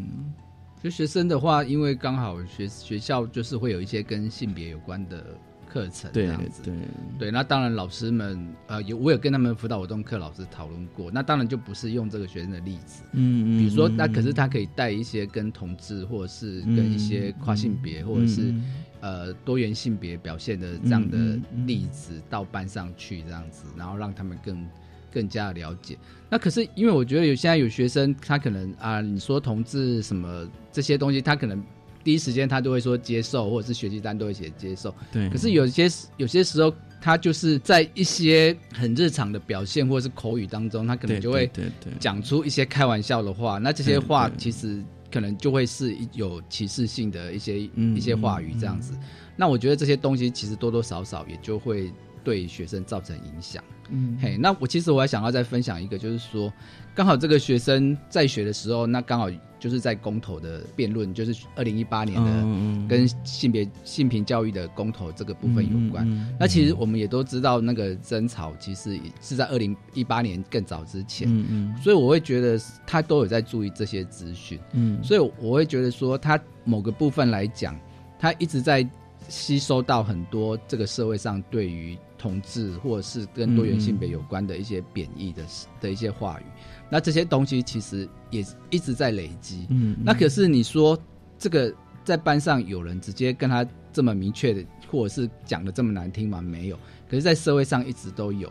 [0.83, 5.25] 就学生的话，因为刚好学学校就是会有一些跟性别有关的
[5.73, 6.63] 课程这对样子。
[6.63, 6.75] 对
[7.19, 24.69] 对，那当然老师们呃有我有跟他们辅导活动课老师讨论过，那当然就不是用这个学生的例子，嗯嗯比如说嗯那可是他可以带一些跟同志或者是跟一些跨性别、嗯或者是、嗯呃多元性别表现的这样的嗯嗯例子到班上去这样子，然后让他们更
[25.13, 25.99] 更加了解。
[26.31, 31.63] 那可是因为我觉得有现在有学生他可能啊，你说同志什么这些东西，他可能。
[32.05, 34.95] 第一时间他都会说接受，或者是学习单都会写接受。
[35.13, 41.51] 对可是有些有些时候，他就是在一些很日常的表现或者是口语当中，他可能就会
[41.99, 43.59] 讲出一些开玩笑的话。
[43.59, 48.95] 那这些对话其实可能就会是一有歧视性的一些、嗯一些话语这样子。
[49.37, 51.93] 那我觉得这些东西其实多多少少也就会
[52.25, 53.63] 对学生造成影响。
[53.91, 54.19] 嗯。
[54.21, 56.53] 嘿，那我其实我还想要再分享一个，就是说，
[56.95, 66.05] 刚好这个学生在学的时候，那刚好就是在公投的辩论，就是二零一八年的跟性别性平教育的公投这个部分有关。
[66.07, 71.77] 嗯嗯嗯那其实我们也都知道，那个争吵其实是在二零一八年更早之前，嗯嗯。
[71.83, 75.03] 所以我会觉得他都有在注意这些资讯，嗯。
[75.03, 77.79] 所以我会觉得说，他某个部分来讲，
[78.19, 78.89] 他一直在
[79.29, 85.43] 吸收到很多这个社会上对于同志或者是跟多元性别有关的一些贬义的
[85.81, 86.45] 的一些话语，
[86.89, 89.67] 那这些东西其实也一直在累积。
[89.71, 90.97] 嗯那可是你说
[91.37, 96.41] 这个在班上有人直接跟他这么明确的，或者是讲的这么难听吗？
[96.41, 96.79] 没有。
[97.09, 98.51] 可是，在社会上一直都有。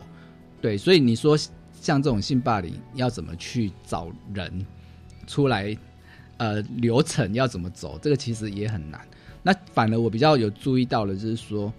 [0.60, 1.36] 对，所以你说
[1.72, 4.66] 像这种性霸凌，要怎么去找人
[5.26, 5.74] 出来？
[6.38, 7.98] 呃，流程要怎么走？
[8.02, 9.00] 这个其实也很难。
[9.42, 11.72] 那反而我比较有注意到的，就是说，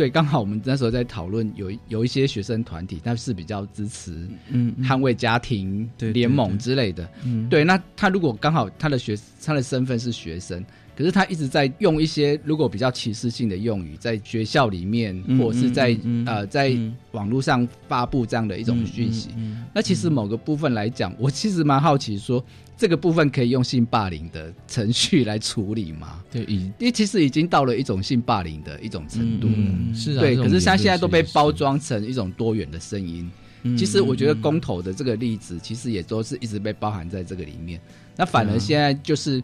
[0.00, 4.12] 对，刚好我们那时候在讨论，有有一些学生团体，他是比较支持
[4.48, 7.06] 嗯嗯捍卫家庭联盟之类的。
[7.22, 7.46] 嗯。
[7.50, 10.64] 对，那他如果刚好他的学他的身份是学生，
[10.96, 16.76] 可是他一直在用一些如果比较歧视性的用语，在学校里面嗯或者是在、呃在
[17.12, 19.30] 网络上发布这样的一种讯息，
[19.74, 22.44] 那其实某个部分来讲，我其实蛮好奇说，
[22.76, 26.22] 这个部分可以用性霸凌的程序来处理吗？
[26.30, 29.54] 对，以因为其实已经到了一种性霸凌的一种程度了。
[29.56, 30.36] 嗯是啊对。
[30.36, 33.30] 可是它言论现在都被包装成一种多元的声音。
[33.62, 37.78] 嗯其实我觉得公投的这个例子，其实也都是一直被包含在这个里面。
[38.16, 39.42] 那反而现在就是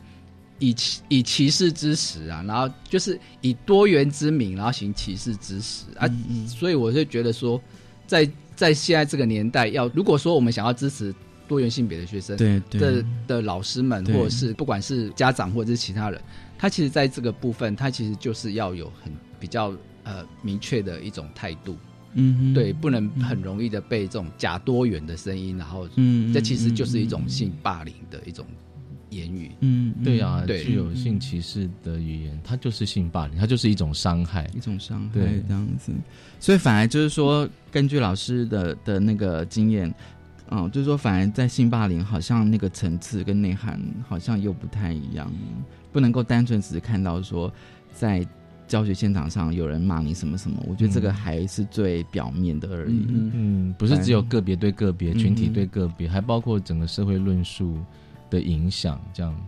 [0.58, 6.08] 以歧以歧视之实啊，然后就是以多元之名，然后行歧视之实啊。
[6.48, 7.60] 所以我就觉得说，
[8.06, 11.14] 在在现在这个年代，要如果说我们想要支持
[11.46, 16.20] 多元性别的学生，对对的的老师们，或者是不管是家长或者是其他人，
[16.58, 21.76] 他其实在这个部分，他其实就是要有很比较呃明确的一种态度。
[22.18, 28.46] 嗯哼对，不能很容易的被这种假多元的声音，然后，嗯这其实就是一种性霸凌的一种
[29.10, 29.50] 言语。
[29.60, 35.92] 嗯对啊，对具有性歧视的语言，它就是性霸凌，它就是一种伤害，一种伤害对这样子。
[36.40, 39.92] 所以反而就是说，根据老师的的那个经验，
[40.50, 45.32] 嗯，就是说，反而在性霸凌好像那个层次跟内涵好像又不太一样，
[45.92, 47.52] 不能够单纯只是看到说
[47.92, 48.26] 在
[48.68, 53.06] 教学现场上有人骂你什么什么，我觉得这个还是最表面的而已。
[53.08, 57.78] 嗯嗯，不是只有个别对个别，嗯群体对个别，还包括整个社会论述
[58.30, 59.46] 的影响，这样。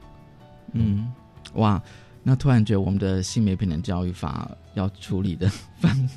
[0.72, 1.10] 嗯，
[1.54, 1.82] 哇，
[2.22, 5.50] 那突然觉得我们的性别平等教育法要处理的
[5.80, 6.08] 范，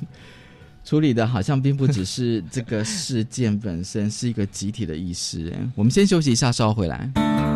[0.84, 5.48] 处理的好像并不只是这个事件本身，是一个集体的意识。
[5.50, 7.51] 哎，我们先休息一下，稍后回来。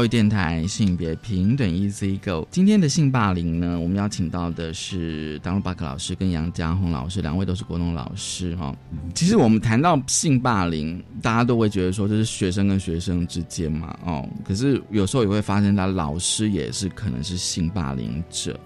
[0.00, 8.74] 教育电台性别平等 Easy Go，今天的性霸凌呢，我们邀请到的是达鲁巴克老师跟杨家宏老师，两位都是国中老师哈、
[9.14, 18.58] 其实我们谈到性霸凌，大家都会觉得说这是学生跟学生之间嘛，哦，可是有时候也会发生，他老师也是可能是性霸凌者。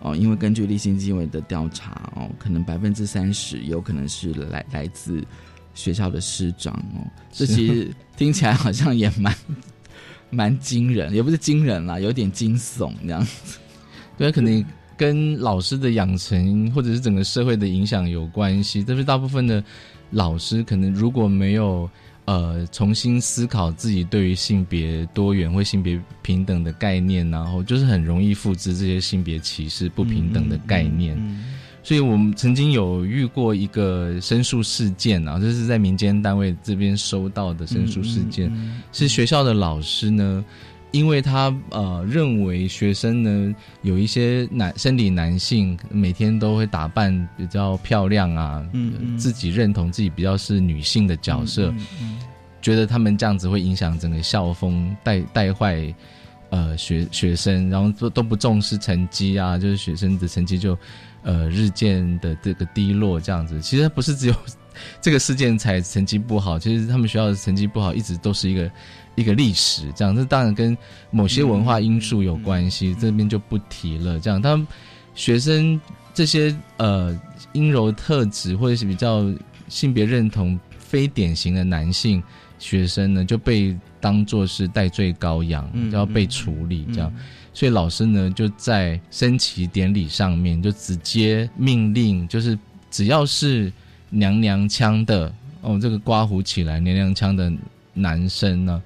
[0.00, 5.24] 哦，因为根据立新基委的调查，哦，可能百分之三十有可能是来来自
[5.72, 7.00] 学校的师长哦，
[7.32, 9.34] 这其实听起来好像也蛮
[10.34, 13.58] 蛮惊人，也不是惊人啦，有点惊悚这样子。
[14.18, 14.64] 对，可能
[14.96, 18.84] 跟老师的养成或者是整个社会的影响有关系。
[18.86, 19.62] 但是大部分的
[20.10, 21.88] 老师可能如果没有
[22.26, 31.16] 呃重新思考自己对于性别多元或性别平等的概念，然后就是很容易复制这些性别歧视不平等的概念。
[31.84, 38.50] 所以我们曾经有遇过一个申诉事件啊，这是在民间单位这边收到的申诉事件，
[38.90, 40.42] 是学校的老师呢，
[40.92, 51.70] 因为他呃认为学生呢有一些男生理男性每天都会打扮比较漂亮啊，嗯自己认同自己比较是女性的角色，
[52.62, 55.94] 觉得他们这样子会影响整个校风，带带坏
[56.48, 60.78] 呃学学生，然后都都不重视成绩啊，就是学生的成绩就
[61.24, 63.60] 呃日渐的这个低落这样子。
[63.60, 64.34] 其实不是只有
[65.02, 68.70] 这个事件才成绩不好，其实他们学校的成绩不好一直都是一个
[69.16, 70.14] 一个历史这样。
[70.14, 70.76] 这当然跟
[71.10, 74.20] 某些文化因素有关系，这边就不提了。
[74.20, 74.66] 这样，他们
[75.14, 75.80] 学生
[76.12, 77.20] 这些呃
[77.52, 79.24] 阴柔特质或者是比较
[79.68, 82.22] 性别认同非典型的男性。
[82.56, 87.12] 学生呢就被当作是戴罪羔羊，就要被处理这样，
[87.54, 92.58] 所以老师呢就在升旗典礼上面就直接命令，就是
[92.90, 93.72] 只要是
[94.10, 95.32] 娘娘腔的
[95.62, 97.50] 哦，这个刮胡起来娘娘腔的
[97.94, 98.82] 男生呢。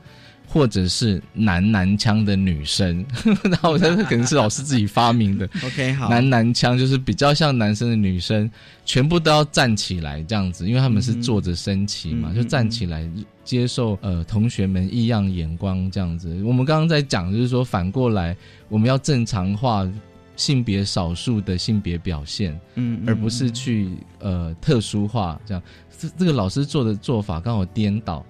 [0.51, 3.05] 或者是男男腔的女生，
[3.44, 5.44] 然后我觉得可能是老师自己发明的。
[5.62, 8.51] OK，好，男男腔就是比较像男生的女生，
[8.82, 13.07] 全部都要站起来这样子，因为他们是坐着升旗嘛，就站起来
[13.44, 16.42] 接受呃同学们异样眼光这样子。
[16.42, 18.34] 我们刚刚在讲，就是说反过来，
[18.70, 19.86] 我们要正常化
[20.34, 23.90] 性别少数的性别表现，嗯，而不是去
[24.20, 25.62] 呃特殊化这样。
[25.99, 28.24] 这这个老师做的做法刚好颠倒，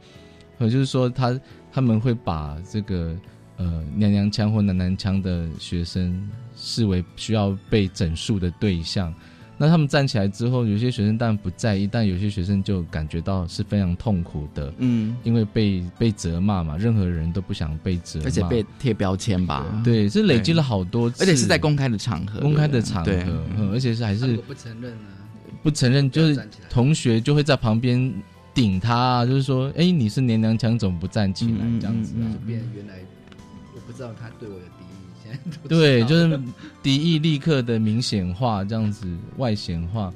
[0.59, 1.39] 呃，就是说他。
[1.73, 3.17] 他们会把这个
[3.57, 9.15] 呃娘娘腔或男男腔的学生视为需要被整肃的对象。
[9.61, 14.73] 那他们站起来之后，有些学生当然不在意，但有些学生就感觉到是非常痛苦的。
[14.79, 19.67] 嗯，因为被被责骂嘛，任何人都不想被责骂，而且被贴标签吧。
[19.85, 25.27] 对，是累积了好多次，而且是在公开的场合，公开的场合，而且是还是不承认啊？
[25.61, 26.41] 不承认，就是
[26.71, 28.15] 同学就会在旁边。
[28.59, 31.59] 顶他，啊就是说，哎，你是娘娘腔，怎么不站起来？
[31.79, 32.95] 这样子啊，就变原来
[33.73, 36.41] 我不知道他对我有敌意，现在对，就是
[36.83, 39.07] 敌意立刻的明显化，这样子
[39.37, 40.13] 外显化。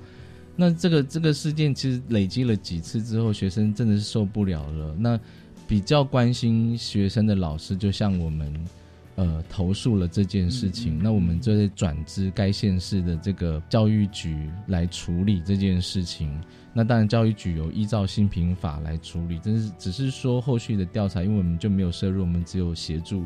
[0.56, 4.92] 那这个这个事件其实累积了几次之后，学生真的是受不了了。
[4.98, 5.16] 那
[5.68, 8.52] 比较关心学生的老师，就像我们。
[9.22, 16.28] 呃，投诉了这件事情，那我们就会转至该县市的这个教育局来处理这件事情。
[16.74, 23.22] 那当然，教育局有依照新平法来处理，但是只是说后续的调查，因为我们就没有涉入，我们只有协助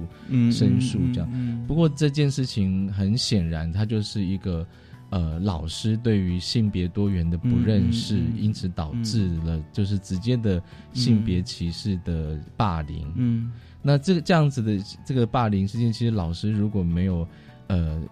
[0.53, 1.64] 申诉这样。
[1.66, 4.66] 不过这件事情很显然，它就是一个
[5.09, 13.11] 呃老师对于性别多元的不认识，因此导致了就是直接的性别歧视的霸凌。
[13.16, 13.51] 嗯。
[13.87, 17.24] 那这个这样子的这个霸凌事件，其实老师如果没有
[17.68, 18.03] 呃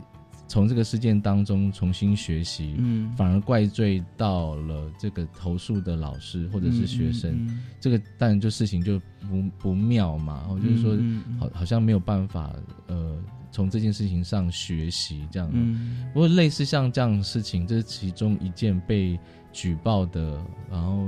[0.47, 10.43] 从这个事件当中重新学习，嗯，反而怪罪到了这个投诉的老师或者是学生，这个当然就事情就不不妙嘛。
[10.43, 10.97] 然后就是说，
[11.41, 12.55] 好好像没有办法
[12.87, 13.18] 呃
[13.51, 15.51] 从这件事情上学习这样。
[15.53, 19.18] 嗯，不过类似像这样的事情，这是其中一件被
[19.53, 21.05] 举报的，然后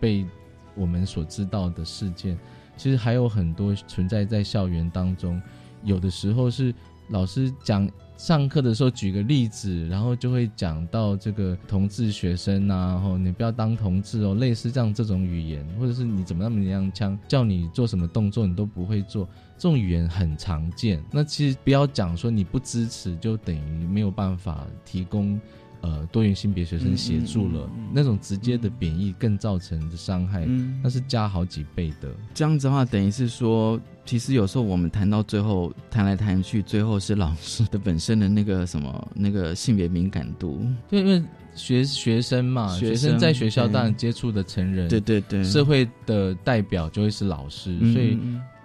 [0.00, 0.26] 被
[0.74, 2.36] 我们所知道的事件。
[2.82, 5.40] 其实还有很多存在在校园当中，
[5.84, 6.74] 有的时候是
[7.10, 21.00] 老师讲上课的时候举个例子，然后就会讲到这个同志学生啊，然后你不要当同志哦，类似这样这种语言，或者是你怎么那么娘腔，叫你做什么动作你都不会做，这种语言很常见。
[21.12, 25.40] 那其实不要讲说你不支持，就等于没有办法提供。
[25.82, 30.46] 呃，多元性别学生协助了那种直接的贬义，更造成的伤害，
[30.80, 32.08] 那是加好几倍的。
[32.32, 40.64] 这样子的话，等于是说，其实有时候我们谈到最后，谈来谈去，最后是老师的本身的那个什么，那个性别敏感度。
[40.88, 41.20] 对，因为
[41.56, 48.16] 学学生嘛，学生在学校当然接触的成人，对对对，社会的代表就会是老师，所以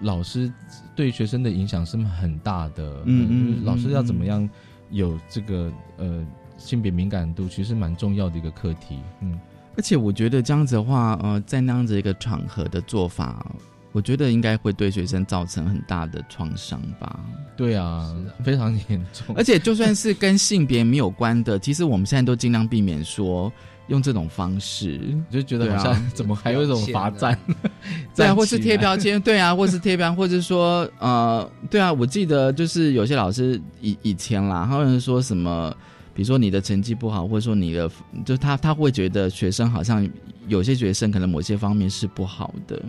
[0.01, 0.53] 老师
[0.95, 3.01] 对学生的影响是很大的。
[3.05, 4.47] 嗯嗯，老师要怎么样
[4.91, 6.23] 有这个呃。
[6.57, 9.39] 性别敏感度其实蛮重要的一个课题，嗯，
[9.77, 13.45] 而且我觉得这样子的话，呃，在那样子一个场合的做法，
[13.91, 17.19] 我觉得应该会对学生造成很大的创伤吧？
[17.55, 18.11] 对啊，
[18.43, 19.35] 非常严重。
[19.35, 23.51] 而且就算是跟性别没有关的，其实我们现在都尽量避免说
[23.87, 24.99] 用这种方式，
[25.29, 27.37] 就觉得好像怎么还有一种罚站，
[28.15, 35.71] 对啊，或是贴标签，对啊，或是贴标，或者说呃，对啊，我记得就是有些老师以以前啦，他们说什么。
[36.17, 37.87] 比如说你的成绩不好，或者说你的，
[38.25, 40.09] 就是他他会觉得学生好像
[40.47, 42.81] 有些学生可能某些方面是不好的，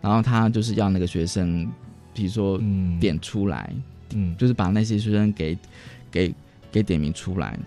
[0.00, 1.70] 然后他就是要那个学生，
[2.14, 2.58] 比如说
[2.98, 3.70] 点出来，
[4.14, 5.58] 嗯，就是把那些学生给
[6.10, 6.34] 给
[6.72, 7.58] 给点名出来。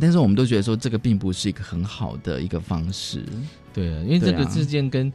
[0.00, 3.24] 但是我们都觉得说这个并不是一个很好的一个方式，
[3.72, 5.12] 对啊，因为这个事件跟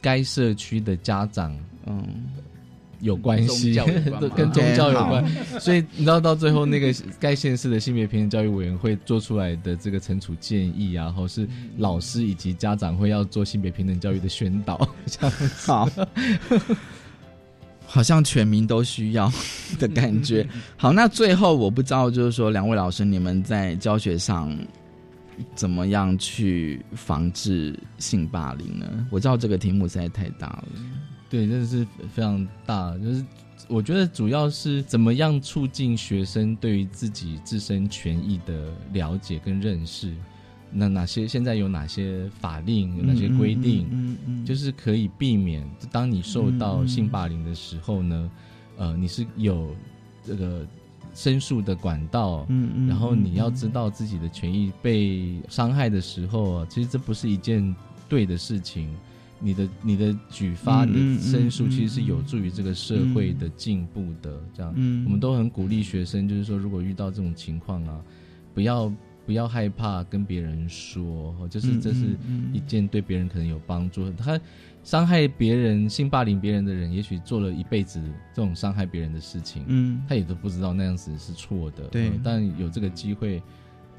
[0.00, 1.56] 该社区的家长，
[1.86, 2.04] 嗯。
[3.00, 3.74] 有关系，
[4.36, 5.24] 跟宗教有关。
[5.60, 14.88] 所以你知道到最后那个该县市的性别平等教育委员会做出来的这个惩处建议啊，或是老师以及家长会要做性别平等教育的宣导，
[15.64, 15.88] 好。
[17.90, 19.32] 好像全民都需要
[19.78, 20.46] 的感觉。
[20.76, 24.54] 好，那最后我不知道，就是说两位老师，你们在教学上
[25.54, 29.06] 怎么样去防治性霸凌呢？
[29.10, 30.64] 我知道这个题目实在太大了，
[31.30, 32.96] 对，真的是非常大。
[32.98, 33.24] 就是
[33.68, 40.14] 我觉得主要是怎么样促进学生对于自己自身权益的了解跟认识。
[40.70, 48.30] 那哪些现在有哪些法令有哪些规定，嗯嗯，就是可以避免当你受到性霸凌的时候呢，
[48.76, 49.74] 呃，你是有
[50.22, 50.66] 这个
[51.14, 57.74] 申诉的管道，嗯嗯，然后你要知道自己的权益被伤害的时候，其实这不是一件
[58.06, 58.94] 对的事情，
[59.40, 64.72] 你的你的举发你的申诉其实是有助于这个社会的进步的，这样，
[65.04, 68.00] 我们都很鼓励学生，就是说如果遇到这种情况啊，
[68.54, 68.92] 不要。
[69.26, 72.16] 不要害怕跟别人说，就是这是
[72.50, 74.10] 一件对别人可能有帮助。
[74.12, 74.40] 他
[74.82, 78.00] 伤害别人、性霸凌别人的人，也许做了一辈子
[78.32, 81.84] 这种伤害别人的事情，嗯，他也都不知道那样子是错的。
[81.88, 83.42] 对，但有这个机会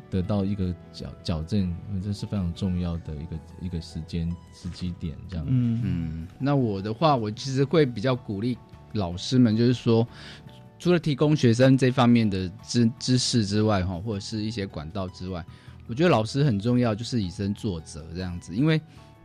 [0.09, 5.15] 得到一个矫矫正，这是非常重要的一个一个时间时机点。
[5.29, 6.27] 这样，嗯嗯。
[6.39, 8.57] 那我的话，我其实会比较鼓励
[8.93, 10.07] 老师们，就是说。
[10.81, 15.45] 除了提供学生这方面的知知识之外，哈，或者是一些管道之外，
[15.87, 18.55] 我觉得老师很重要，就是以身作则这样子。
[18.55, 18.79] 因为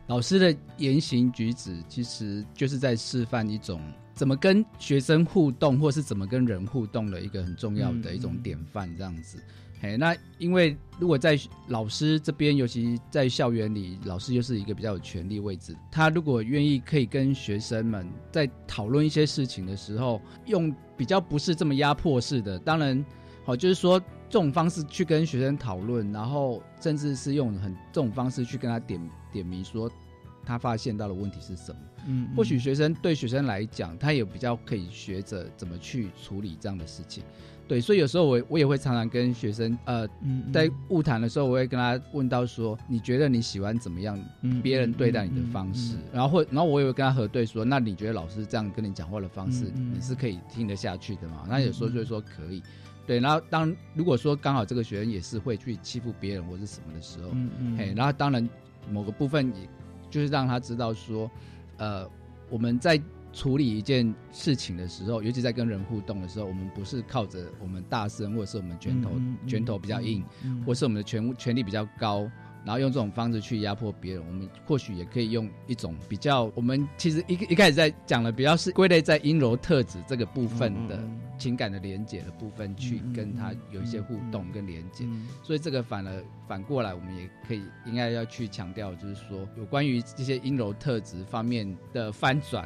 [0.07, 3.79] 老师的言行举止，其实就是在示范一种
[4.13, 9.41] 怎么跟学生互动，或是怎么跟人互动的一个很重要的一种典范这样子。
[9.81, 23.05] 嘿，那因为如果在老师这边，尤其在校园里，老师又是一个比较有权力位置，他如果愿意可以跟学生们在讨论一些事情的时候，用比较不是这么压迫式的，当然
[23.43, 23.99] 好，就是说
[24.29, 28.99] 这种方式去跟学生讨论，然后甚至是用很这种方式去跟他点
[29.31, 29.91] 点名说
[30.45, 31.77] 他发现到的问题是什么。
[32.07, 37.23] 嗯，或许学生对学生来讲，他也比较可以学着怎么去处理这样的事情。
[37.67, 40.07] 对，所以有时候我我也会常常跟学生，呃，
[40.53, 44.19] 在误谈的时候，我会跟他问到说，你觉得你喜欢怎么样
[44.61, 45.95] 别人对待你的方式？
[46.13, 51.45] 然后或然后我也会跟他核对说，那你觉得老师这样跟你讲话的方式，你是可以听得下去的吗？
[51.49, 52.61] 那有时候就会说可以。
[53.07, 57.31] 对，然后当如果说刚好这个学生也是会去欺负别人或是什么的时候，
[57.77, 58.47] 嘿，然后当然
[58.91, 59.67] 某个部分也
[60.11, 61.31] 就是让他知道说，
[61.77, 62.07] 呃，
[62.47, 63.01] 我们在。
[63.35, 69.11] 处理一件事情的时候，尤其在跟人互动的时候，我们不是靠着我们大声，或者是我们拳头
[69.45, 70.23] 拳头比较硬，
[70.65, 72.21] 或是我们的权权力比较高，
[72.63, 74.25] 然后用这种方式去压迫别人。
[74.25, 80.97] 我们或许也可以用一种比较，我们其实一一开始在讲的比较是归类在阴柔特质这个部分的
[81.37, 85.05] 情感的连接的部分，去跟他有一些互动跟连接。
[85.43, 92.65] 所以这个反而反过来，我们也可以应该要去强调，就是说有关于这些阴柔特质方面的翻转。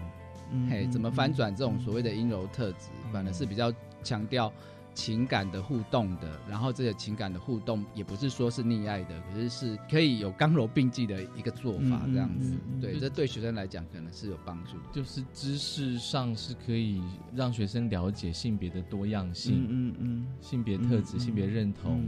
[0.70, 3.72] 嘿，怎么翻转这种所谓的阴柔特质，反而是比较
[4.04, 4.52] 强调
[4.94, 6.40] 情感的互动的。
[6.50, 12.54] 然后这个情感的互动也不是说是溺爱的，可是是可以有刚柔并济的一个做法，这样子。
[12.82, 14.72] 对，这对学生来讲可能是有帮助。
[14.92, 17.02] 就是知识上是可以
[17.36, 22.04] 让学生了解性别的多样性，嗯嗯，性别特质、性别认同。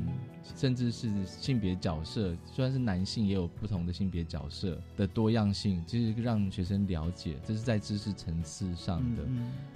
[0.56, 9.24] 甚至是性别角色，虽然是男性，也有不同的性别角色的多样性，就是让学生了解，这是在知识层次上的。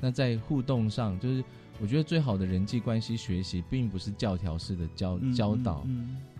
[0.01, 1.43] 那在互动上，就是
[1.79, 5.85] 我觉得最好的人际关系学习，并不是教条式的教教导，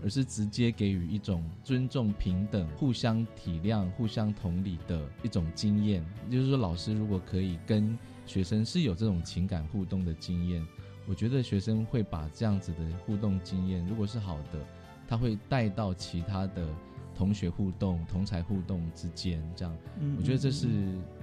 [0.03, 6.05] 而是直接给予一种尊重、平等、互相体谅、互相同理的一种经验。
[6.31, 10.65] 就是说，老师如果可以跟学生是有这种情感互动的经验。
[11.07, 14.59] 我觉得学生会把这样子的互动经验，如果是好的，
[15.07, 16.67] 他会带到其他的
[17.15, 19.41] 同学互动、同才互动之间。
[19.55, 19.77] 这样，
[20.17, 20.67] 我觉得这是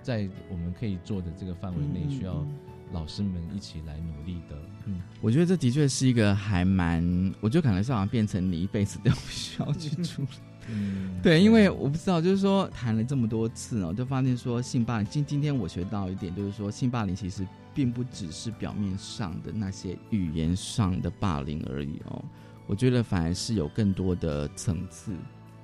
[0.01, 2.47] 在我们可以做的这个范围内，需要
[2.93, 4.57] 老师们一起来努力的。
[4.87, 7.03] 嗯，我觉得这的确是一个还蛮，
[7.41, 10.29] 我觉得可能是好像变成你一辈子都不需要去处理。
[10.69, 15.07] 嗯，对，因为我不知道，就是说谈了这么多次哦，就发现说性霸凌。
[15.09, 17.45] 今今天我学到一点，就是说性霸凌其实。
[17.75, 22.25] 并不只是表面上的那些语言上的霸凌而已哦，
[22.67, 25.13] 我觉得反而是有更多的层次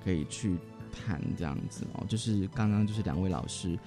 [0.02, 0.56] 可以去
[0.90, 3.78] 谈这样子哦，就是刚刚就是两位老师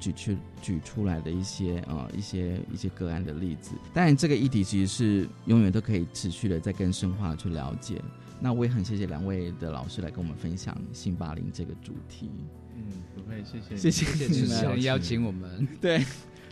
[0.00, 8.00] 举出举出来的一些呃一些一些个案的例子，当然这个议题其实是永远都可以持续的在更深化去了解。
[8.40, 12.30] 那我也很谢谢两位的老师来跟我们分享性霸凌这个主题。
[12.76, 16.04] 嗯，不会，谢谢，谢谢主持人邀请我们，对。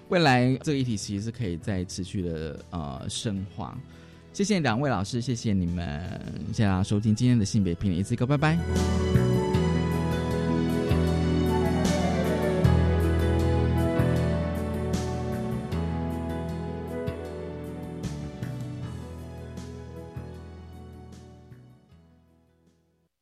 [0.08, 3.76] 未来这个议题其实是可以再持续的呃深化。
[4.32, 9.35] 谢谢两位老师，谢谢你们，谢谢大家收听今天的性别平一次一个，拜拜。